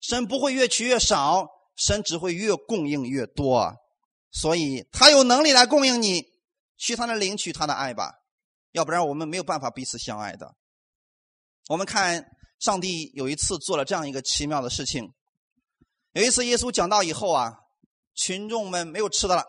[0.01, 3.73] 神不会越取越少，神只会越供应越多。
[4.31, 6.25] 所以他有能力来供应你，
[6.77, 8.15] 去他那领取他的爱吧，
[8.73, 10.55] 要不然我们没有办法彼此相爱的。
[11.71, 12.25] 我们看
[12.59, 15.09] 上帝有一次做了这样一个奇妙的事情，
[16.11, 17.53] 有一次耶稣讲道以后啊，
[18.13, 19.45] 群众们没有吃的了，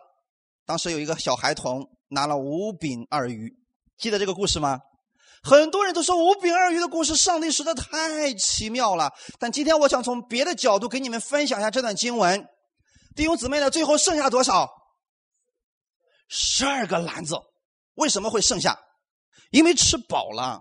[0.65, 3.53] 当时有一个小孩童拿了五饼二鱼，
[3.99, 4.79] 记得这个故事吗？
[5.43, 9.13] 很多人都说五饼二鱼的故事，上帝实在太奇妙了。
[9.41, 12.47] 但今天我想从别的角度给你们分享一下这段经文。
[13.17, 14.71] 弟兄姊妹呢，最后剩下多少？
[16.29, 17.35] 十二个篮子。
[17.95, 18.79] 为什么会剩下？
[19.51, 20.61] 因为吃饱了。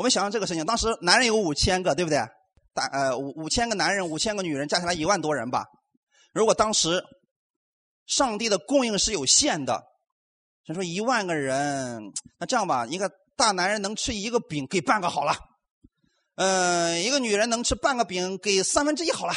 [0.00, 2.16] 我们想想这个事情，当时男人有五千个，对不对？
[2.72, 5.66] 大呃五五千个男人，五千个女人，加起来一万多人吧。
[6.32, 7.04] 如果当时
[8.06, 9.84] 上帝的供应是有限的。
[10.64, 12.00] 他说：“一万个人，
[12.38, 15.34] 那这样吧，一个大男人能吃一个饼，给半个好了。
[16.36, 19.34] 嗯，一个女人能吃半个饼，给三分之一好了。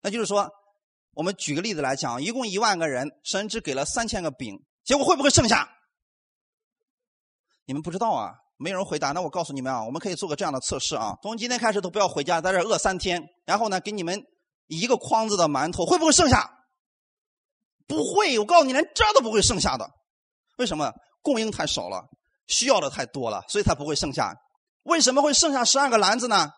[0.00, 0.50] 那就是说，
[1.12, 5.68] 我们举个例子来讲，一共一万个人，神只给了三千个饼，结果会不会剩下？
[7.66, 8.32] 你们不知道啊，
[8.62, 9.12] 没人回答。
[9.12, 14.22] 那我告诉你们啊，我们可以做个这样的测试啊，从今天开始都不要回家，在这饿三天，然后呢，给你们
[14.66, 16.50] 一个筐子的馒头，会不会剩下？
[17.88, 19.88] 不会，我告诉你，连这都不会剩下的。
[20.58, 20.92] 为什么？
[21.22, 22.04] 供应太少了，
[22.46, 24.34] 需要的太多了，所以才不会剩下。
[24.82, 26.50] 为什么会剩下十二个篮子呢？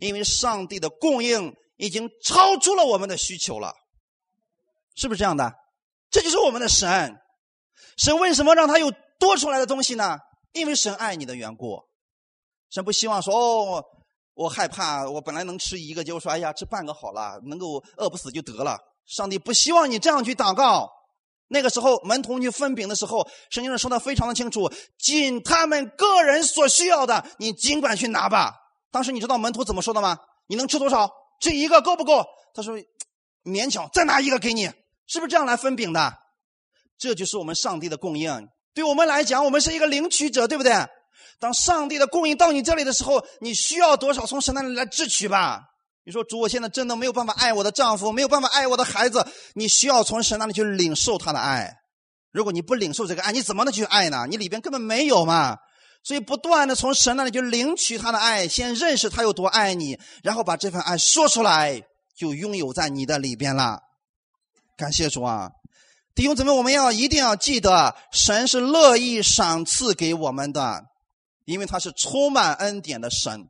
[0.00, 3.74] 因为上帝的供应已经超出了我们的需求了，
[4.96, 5.52] 是不是这样的？
[6.10, 7.16] 这就是我们的神。
[7.96, 10.18] 神为什么让他有多出来的东西呢？
[10.52, 11.82] 因为神爱你的缘故。
[12.70, 13.84] 神不希望说哦，
[14.34, 18.78] 我害怕，我本来能吃一个，结果说哎呀，吃半个好了，能够饿不死就得了。
[19.04, 20.90] 上帝不希望你这样去祷告。
[21.48, 28.54] 那个时候门徒去分饼的时候，圣经上说的非常的清楚，尽他们个人所需要的，你尽管去拿吧。
[28.90, 30.18] 当时你知道门徒怎么说的吗？
[30.46, 31.10] 你能吃多少？
[31.40, 32.24] 这一个够不够？
[32.54, 32.74] 他说
[33.44, 34.70] 勉强，再拿一个给你，
[35.06, 36.14] 是不是这样来分饼的？
[36.96, 38.48] 这就是我们上帝的供应。
[38.74, 40.72] 对我们来讲，我们是一个领取者，对不对？
[41.38, 45.62] 当上帝的供应到你这里的时候，你需要多少，从神那里来支取吧。
[46.04, 49.26] 你说主，我现在真的没有办法爱我的丈夫，没有办法爱我的孩子。
[49.54, 51.76] 你需要从神那里去领受他的爱。
[52.32, 54.26] 如果你不领受这个爱，你怎么能去爱呢？
[54.28, 55.56] 你里边根本没有嘛。
[56.04, 61.80] 所以不断的从神那里去领取他的爱，先认识他有多爱你，然后把这份爱说出来，
[62.16, 63.78] 就拥有在你的里边了。
[64.76, 65.50] 感谢主啊，
[66.14, 70.84] 弟兄姊妹，我们要一定要记得，神是乐意赏赐给我们的，
[71.46, 73.48] 因为他是充满恩典的神。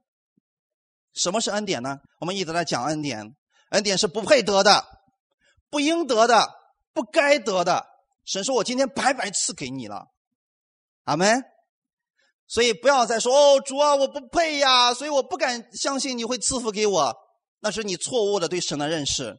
[1.13, 1.99] 什么是恩典呢？
[2.21, 3.35] 我们一直在讲恩典，
[3.71, 4.85] 恩典是不配得的、
[5.71, 6.49] 不应得的、
[6.95, 7.85] 不该得的。
[8.25, 10.07] 神说：“我今天白白赐给你了。”
[11.05, 11.43] 阿门。
[12.47, 17.17] 所以不要再说：“哦，主啊，我不配呀！”所以我不敢相信你会赐福给我。
[17.61, 19.37] 那是你错误的对神的认识。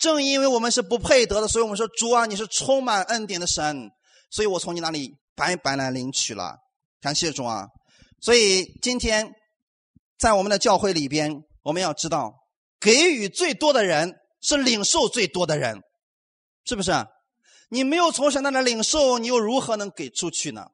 [0.00, 3.92] 正因为我们是不配得的，所以我们说：“主啊，你是充满恩典的神。”
[4.28, 6.56] 所以我从你那里白白来领取了。
[7.00, 7.68] 感谢主啊！
[8.20, 9.32] 所以今天。
[10.18, 12.34] 在我们的教会里边，我们要知道，
[12.78, 15.82] 给予最多的人是领受最多的人，
[16.66, 16.92] 是不是？
[17.70, 20.66] 你没有从神那里领受，你又如何能给出去呢？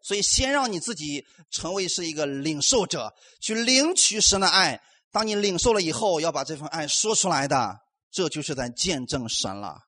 [0.00, 4.80] 所以，先让你自己成为是一个领受者，去领取神的爱。
[5.12, 7.78] 当你领受了以后，要把这份爱说出来的，
[8.10, 9.78] 这就是在见证神了。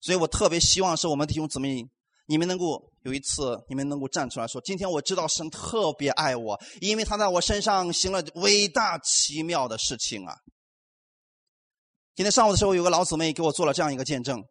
[0.00, 1.84] 所以我特别希望是我们弟兄姊妹。
[2.26, 10.36] 你们能够有一次，你们能够站出来说：“今天我知道神特别爱我，因为他在我身上行了伟大奇妙的事情啊！”
[12.14, 14.44] 今天上午的时候，有个老姊妹给我做了这样一个见证。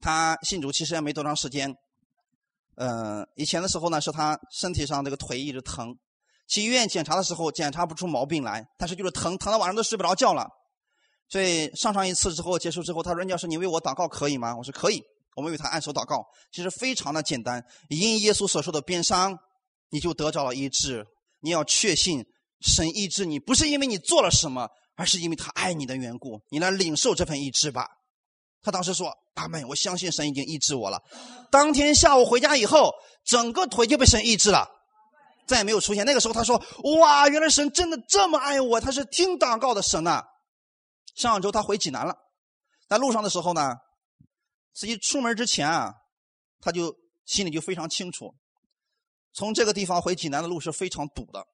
[0.00, 1.76] 她信主其实也没多长时间，
[2.76, 5.94] 嗯，以前的时候呢，是她身体上这个腿一直疼，
[6.48, 10.48] 去医院检查的时候检查不出毛病来，但是就是疼，疼到晚上都睡不着觉了。
[11.30, 15.02] 所以上上一次之后结束之后，他说：“任教师，你为我祷告可以吗？”我说：“可以。”
[15.36, 17.64] 我们为他按手祷告，其实非常的简单。
[17.88, 19.38] 因耶稣所受的鞭伤，
[19.90, 21.06] 你就得着了医治。
[21.40, 22.26] 你要确信
[22.60, 26.40] 神医治你，不是因为你做了什么，而是因为他爱你的缘故。
[26.50, 27.86] 你来领受这份医治吧。
[28.60, 31.00] 他当时说：“阿门，我相信神已经医治我了。”
[31.50, 32.92] 当天下午回家以后，
[33.24, 34.68] 整个腿就被神医治了，
[35.46, 36.04] 再也没有出现。
[36.04, 36.60] 那个时候他说
[36.98, 40.24] ：“哇，原来神真的这么爱我，他是听祷告的神呐。”
[41.28, 42.16] 上周他回济南了，
[42.88, 43.76] 在路上的时候呢。
[44.72, 45.92] 自己出门之前啊，
[46.60, 46.94] 他就
[47.26, 48.32] 心里就非常清楚，
[49.32, 51.44] 从这个地方回济南的路是非常堵的，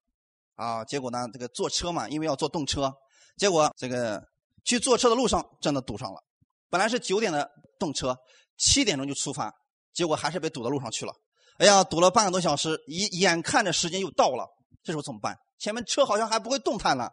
[0.55, 2.93] 啊，结果呢，这个坐车嘛，因为要坐动车，
[3.39, 4.23] 结果这个
[4.65, 6.23] 去坐车的路上真的堵上了。
[6.69, 8.15] 本来是九点的动车，
[8.59, 9.51] 七点钟就出发，
[9.95, 11.13] 结果还是被堵到路上去了。
[11.59, 14.47] 哎呀，堵了半个多小时，一眼看着时间又到了，
[14.85, 15.35] 这时候怎么办？
[15.59, 17.11] 前面车好像还不会动弹了。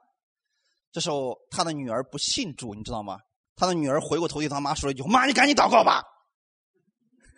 [0.93, 3.17] 这时候他的女儿不信主，你知道吗？
[3.55, 6.03] 他的女儿回过头对他妈说了一句：“妈，你赶紧祷告吧。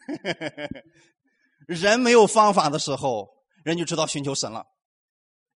[1.67, 3.27] ”人没有方法的时候，
[3.63, 4.63] 人就知道寻求神了。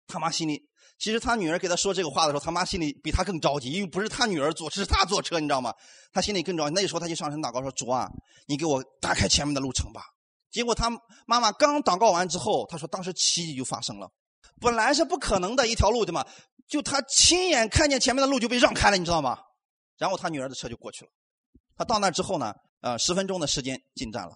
[0.07, 0.61] 他妈心里，
[0.99, 5.73] 其实他女儿给他说这个话的时候，他妈心里比他更着急，因为不是他女儿坐，是他坐车，你知道吗？
[6.11, 6.75] 他心里更着急。
[6.75, 8.07] 那时候他就上神祷告说：“主啊，
[8.45, 10.03] 你给我打开前面的路程吧。”
[10.51, 10.89] 结果他
[11.25, 14.09] 妈妈刚祷告完之后，他说：“当时奇迹就发生了，
[14.61, 16.25] 本来是不可能的一条路，对吗？
[16.67, 19.39] 就他亲眼看见前面的路就被让开了，你知道吗？”
[19.97, 21.11] 然后他女儿的车就过去了，
[21.77, 24.35] 他到那之后呢，呃，十分钟的时间进站了。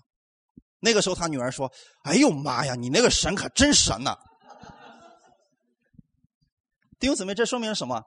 [0.79, 1.71] 那个时候他女儿说
[2.03, 4.17] ：“哎呦妈呀，你那个神可真神呐！”
[6.99, 8.03] 弟兄姊妹，这说明什么？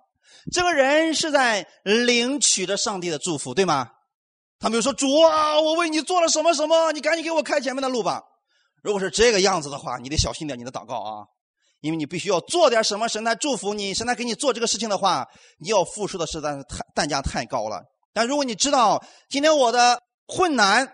[0.51, 3.91] 这个人是在领取着上帝的祝福，对吗？
[4.59, 8.23] 他没有说：“主啊，我为你做了什么什么，你赶紧给我开前面的路吧。”
[8.83, 11.27] 如果是这个样子的话，你得小心点你的祷告啊，
[11.83, 15.27] 因为你必须要做点什么，神来祝福你，神来给你做这个事情的话，
[15.59, 17.83] 你要付出的实在是太代价太高了。
[18.15, 20.93] 但如果你知道今天我的困难、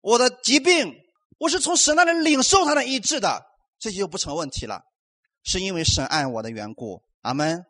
[0.00, 0.94] 我的疾病，
[1.38, 3.42] 我是从神那里领受他的医治的，
[3.78, 4.80] 这就不成问题了，
[5.44, 7.02] 是因为神爱我的缘故。
[7.20, 7.62] 阿门。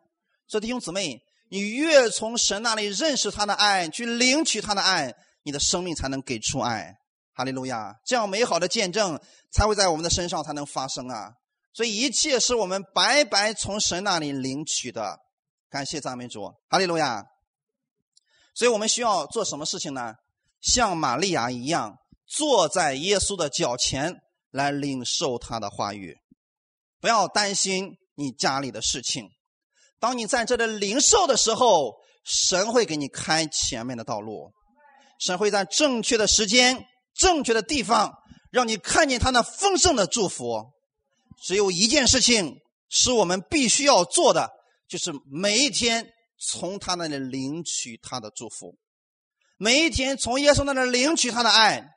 [0.47, 6.95] 所以弟兄姊妹，你越从神那里认识他的爱，去领取他的爱，你的生命才能给出爱。
[7.33, 7.93] 哈利路亚！
[8.05, 9.19] 这样美好的见证
[9.51, 11.33] 才会在我们的身上才能发生啊！
[11.75, 15.19] 所以一切是我们白白从神那里领取的，
[15.69, 17.25] 感谢赞美主，哈利路亚。
[18.53, 20.13] 所以我们需要做什么事情呢？
[20.61, 24.21] 像玛利亚一样，坐在耶稣的脚前
[24.51, 26.15] 来领受他的话语。
[27.01, 29.27] 不要担心你家里的事情，
[29.99, 34.53] 当你在这里领受的时候，神会给你开前面的道路，
[35.19, 38.13] 神会在正确的时间、正确的地方，
[38.49, 40.73] 让你看见他那丰盛的祝福。
[41.41, 42.59] 只有一件事情
[42.89, 44.49] 是我们必须要做的，
[44.87, 48.77] 就是每一天从他那里领取他的祝福，
[49.57, 51.89] 每一天从耶稣那里领取他的爱，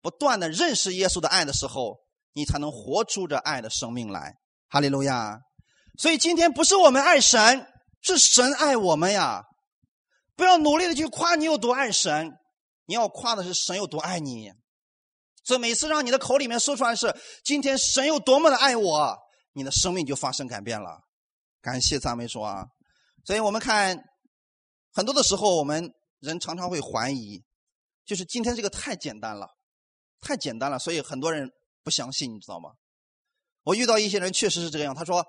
[0.00, 1.98] 不断的认识耶稣的爱的时候，
[2.32, 4.36] 你才能活出这爱的生命来。
[4.68, 5.38] 哈利路亚！
[5.98, 7.66] 所以今天不是我们爱神，
[8.00, 9.44] 是神爱我们呀！
[10.34, 12.32] 不要努力的去夸你有多爱神，
[12.86, 14.50] 你要夸的是神有多爱你。
[15.44, 17.14] 所以每次让你的口里面说出来是
[17.44, 19.18] 今天神有多么的爱我，
[19.52, 21.00] 你的生命就发生改变了。
[21.60, 22.66] 感谢赞美主啊！
[23.24, 23.96] 所以我们看
[24.92, 27.42] 很多的时候，我们人常常会怀疑，
[28.04, 29.48] 就是今天这个太简单了，
[30.20, 31.50] 太简单了，所以很多人
[31.84, 32.70] 不相信，你知道吗？
[33.62, 35.24] 我遇到一些人确实是这样，他说：“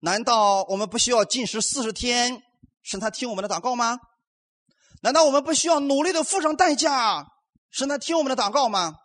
[0.00, 2.42] 难道我们不需要禁食四十天，
[2.82, 3.98] 神他听我们的祷告吗？
[5.02, 7.24] 难道我们不需要努力的付上代价，
[7.70, 8.96] 神他听我们的祷告吗？”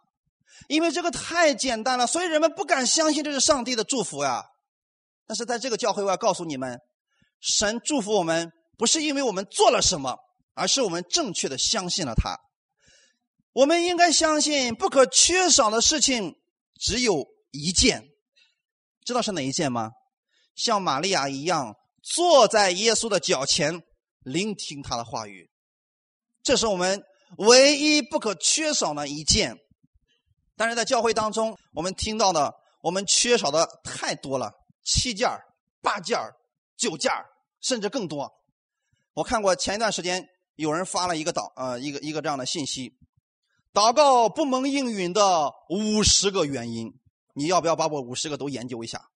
[0.67, 4.43] 因为这个太简单了，所以人们不敢相信这是上帝的祝福呀。
[5.25, 6.79] 但是在这个教会，我要告诉你们，
[7.39, 10.17] 神祝福我们不是因为我们做了什么，
[10.53, 12.35] 而是我们正确的相信了他。
[13.53, 16.35] 我们应该相信不可缺少的事情
[16.79, 18.03] 只有一件，
[19.05, 19.91] 知道是哪一件吗？
[20.55, 23.81] 像玛利亚一样坐在耶稣的脚前，
[24.21, 25.49] 聆听他的话语，
[26.43, 27.01] 这是我们
[27.37, 29.57] 唯一不可缺少的一件。
[30.59, 34.51] 但是在教会当中，我们听到的，我们缺少的太多了，
[34.83, 35.29] 七件
[35.81, 36.19] 八件
[36.75, 37.09] 九件
[37.61, 38.29] 甚至更多。
[39.13, 42.93] 我看过前一段时间有人发了一个祷，呃，一个一个这样的信息：
[43.71, 46.93] 祷告不蒙应允的五十个原因，
[47.35, 49.09] 你要不要把我五十个都研究一下？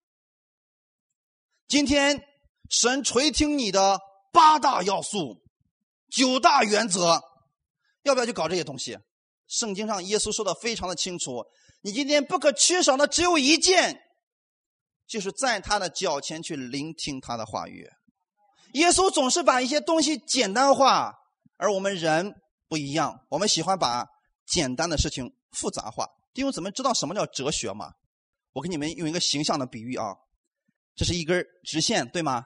[1.67, 2.23] 今天
[2.69, 3.99] 神垂听你的
[4.31, 5.43] 八大要素、
[6.09, 7.21] 九大原则，
[8.03, 8.97] 要不要去搞这些东西？
[9.53, 11.45] 圣经上耶稣说的非常的清楚，
[11.81, 14.01] 你今天不可缺少的只有一件，
[15.05, 17.87] 就是在他的脚前去聆听他的话语。
[18.73, 21.13] 耶稣总是把一些东西简单化，
[21.57, 22.33] 而我们人
[22.67, 24.03] 不一样，我们喜欢把
[24.47, 26.07] 简单的事情复杂化。
[26.33, 27.91] 弟兄姊妹，知道什么叫哲学吗？
[28.53, 30.15] 我给你们用一个形象的比喻啊，
[30.95, 32.43] 这是一根直线，对吗？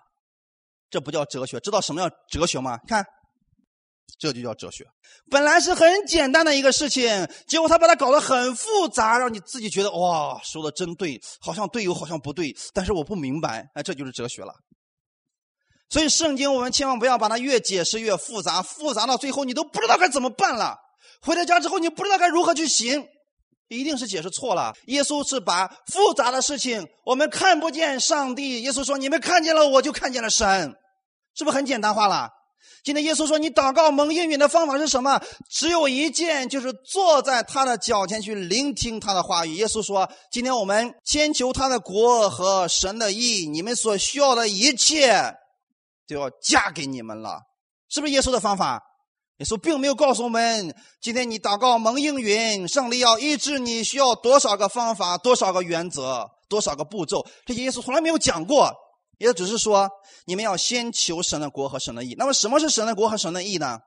[0.89, 2.77] 这不叫哲学，知道什么叫哲学吗？
[2.85, 3.05] 看。
[4.19, 4.85] 这就叫哲学。
[5.29, 14.53] 本来是很简单的一个事情，结果他把它搞得很复杂，让你自己觉得哇，说的真对，好像对又好像不对，但是我不明白，哎，这就是哲学了。
[15.89, 20.75] 所以圣经我们千万不要把它越解释越复杂，复杂到最后你都不知道该怎么办了。
[21.21, 23.05] 回到家之后你不知道该如何去行，
[23.69, 24.73] 一定是解释错了。
[24.87, 30.75] 耶稣是把复杂的事情，我们看不见上帝，耶稣说你们看见了我就看见了神，
[31.35, 32.29] 是不是很简单化了？
[32.83, 35.21] 今天耶稣说：“你祷告蒙应允的方法是什么？
[35.49, 45.35] 只有一件，就是坐在他的脚前去聆听他的话语。”耶稣说：“今天我们先求他的国和神的意，你们所需要的一切
[46.07, 47.41] 就要嫁给你们了。”
[47.89, 48.81] 是不是耶稣的方法？
[49.39, 58.73] 耶稣并没有告诉我们，今天你祷告蒙应允，上帝要医治你需要多少个方法、多少个原则、多少个步骤，这些耶稣从来没有讲过。
[59.17, 59.89] 也只是说，
[60.25, 62.15] 你们要先求神的国和神的义。
[62.17, 63.79] 那么，什么是神的国和神的义呢？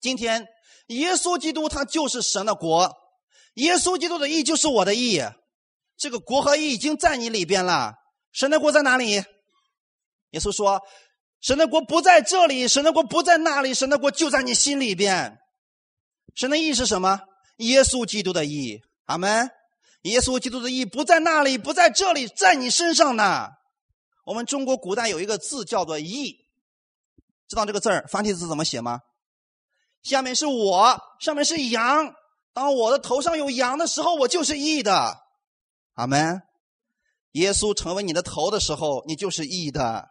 [0.00, 0.46] 今天，
[0.88, 2.94] 耶稣基督他就是神的国，
[3.54, 5.22] 耶稣基督的义就是我的义。
[5.96, 7.94] 这个国和义已经在你里边了。
[8.32, 9.14] 神的国在哪里？
[10.30, 10.80] 耶稣说，
[11.40, 15.38] 神的国不在这里，神的国不在那里，神的国就在你心里边。
[16.34, 17.20] 神的义是什么？
[17.56, 18.80] 耶稣基督的义。
[19.06, 19.50] 阿门。
[20.02, 23.48] 耶稣基督的义不在那里，不在这里，在你身上呢。
[24.28, 26.36] 我们中国古代有一个字叫做“义”，
[27.48, 29.00] 知道这个字儿繁体字怎么写吗？
[30.02, 32.14] 下面是我，上面是羊。
[32.52, 35.16] 当我的头上有羊的时候，我就是义的。
[35.94, 36.42] 阿门。
[37.32, 40.10] 耶稣成为你的头的时候，你就是义的。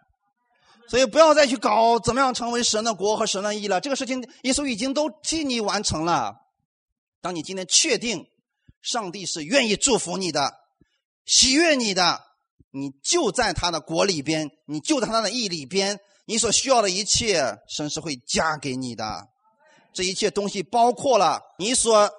[0.89, 6.37] 所以不要再去搞怎么样成为神的国和神的义了，这个事情耶稣已经都替你完成了。
[7.21, 8.25] 当你今天确定
[8.81, 10.55] 上帝是愿意祝福你的、
[11.23, 12.23] 喜悦你的，
[12.71, 19.27] 你就在他的国里边，你就在他的义里边，你所需要的一切，神是会加给你的。
[19.93, 22.09] 这一切东西包括了你所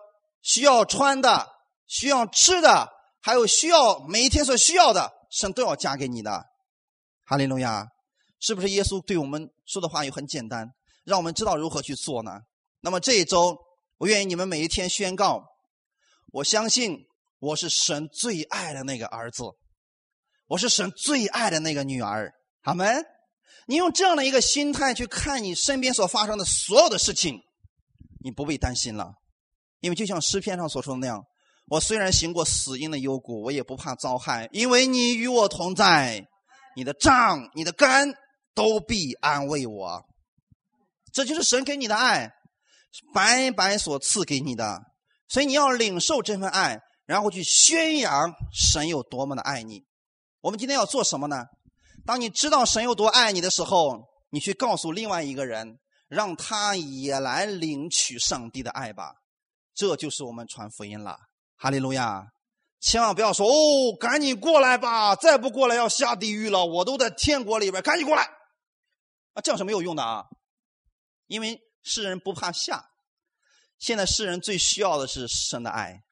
[0.42, 1.48] 需要穿的、
[1.86, 2.88] 需要吃的，
[3.20, 6.44] 还有需要每一天所需要的，神都要加给你的。
[7.24, 7.86] 哈利路亚。
[8.40, 10.70] 是不是耶稣对我们说的话也很简单，
[11.04, 12.38] 让我们知道如何去做呢？
[12.80, 13.58] 那么这一周，
[13.96, 15.42] 我愿意你们每一天宣告：
[16.30, 17.04] 我相信
[17.40, 19.42] 我是神最爱的那个儿子，
[20.48, 22.32] 我是神最爱的那个女儿。
[22.62, 22.84] 好没？
[23.66, 27.38] 你用这样的一个心态去看你身边所发生的所有的事情，
[28.20, 29.12] 你不必担心了，
[29.80, 31.22] 因为就像诗篇上所说的那样：
[31.66, 36.26] 我虽然行过死荫的幽谷，我也不怕遭害，因为你与我同在，
[36.74, 38.12] 你的杖，你的肝。
[38.54, 40.04] 都必安慰我，
[41.12, 42.32] 这就是神给你的爱，
[43.14, 44.82] 白白所赐给你的。
[45.28, 49.84] 所以你要领受这份爱，然后去宣扬神有多么的爱你。
[50.40, 51.46] 我们今天要做什么呢？
[52.06, 55.78] 当你知道神有多爱你的时候，你去告诉另外一个人，
[56.08, 59.14] 让他也来领取上帝的爱吧。
[59.74, 61.18] 这就是我们传福音了。
[61.56, 62.24] 哈利路亚！
[62.80, 66.64] 千万不要说哦，赶紧过来吧，再不过来要下地狱了。
[66.64, 68.22] 我都在天国里边，赶紧过来。
[69.32, 70.24] 啊这样是没有用的啊，
[71.26, 72.84] 因为世人不怕下。
[73.80, 76.04] 现在世人最需要的是神的爱，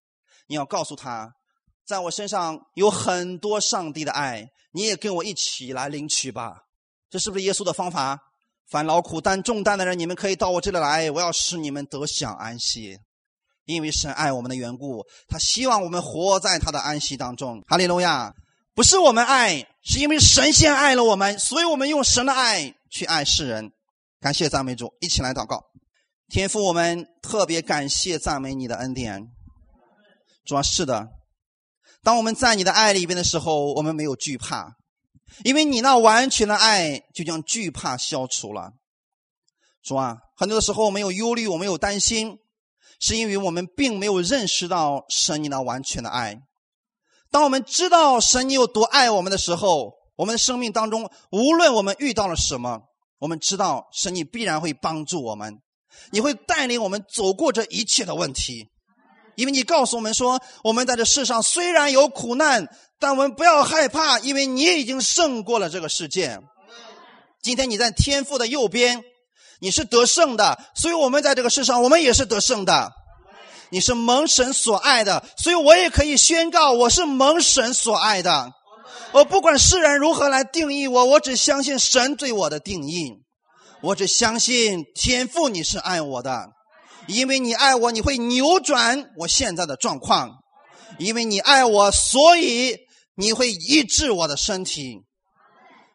[0.49, 1.36] 你要告诉他，
[1.87, 6.65] 在我身上有很多上帝的爱，你也跟我一起来领取吧。
[7.09, 8.19] 这是不是耶稣的方法？
[8.69, 12.99] 凡劳苦担重担的人，你们可以到我这里来，我要使你们得享安息。
[13.65, 17.63] 因为神爱我们的缘故，他希望我们活在他的安息当中。
[17.69, 18.35] 哈利路亚！
[18.75, 22.75] 不是我们爱，是因为神先爱了我们，所以我们用神的爱。
[22.91, 23.73] 去爱世人，
[24.21, 25.65] 感谢赞美主，一起来祷告。
[26.29, 29.29] 天父，我们特别感谢赞美你的恩典。
[30.45, 31.09] 主要是的，
[32.07, 34.77] 当我们在你的爱里边的时候，我们没有惧怕，
[35.43, 38.75] 因为你那完全的爱就将惧怕消除了。
[39.83, 42.39] 主啊，很多的时候我们有忧虑，我们有担心，
[43.01, 46.41] 是因为我们并没有认识到神你那完全的爱。
[47.33, 52.83] 当我们知道神你有多爱我们的时候，我们的生命当中，无论我们遇到了什么，
[53.19, 55.61] 我们知道神你必然会帮助我们，
[56.13, 58.69] 你会带领我们走过这一切的问题，
[59.37, 62.69] 因为你告诉我们说，我们在这世上虽然有苦难，
[62.99, 66.41] 但我们不要害怕，因为你已经胜过了这个世界。
[67.43, 69.03] 今天你在天父的右边，
[69.61, 72.91] 你是得胜的，所以我们在这个世上，我们也是得胜的。
[73.71, 78.51] 你是蒙神所爱的，所以我也可以宣告，我是蒙神所爱的。
[79.13, 83.13] 我不管世人如何来定义我，我只相信神对我的定义。
[83.83, 86.49] 我只相信天父你是爱我的，
[87.09, 90.31] 因为你爱我，你会扭转我现在的状况；
[90.99, 92.77] 因为你爱我，所以
[93.15, 95.05] 你会医治我的身体，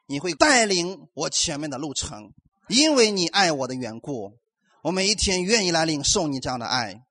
[0.07, 2.31] 你会带领我前面的路程。
[2.69, 4.37] 因为你爱我的缘故，
[4.83, 7.01] 我每一天愿意来领受你这样的爱。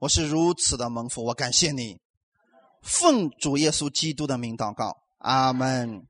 [0.00, 2.00] 我是如此的蒙福，我感谢你，
[2.82, 4.96] 奉主耶稣基督的名祷告。
[5.18, 6.09] 阿门。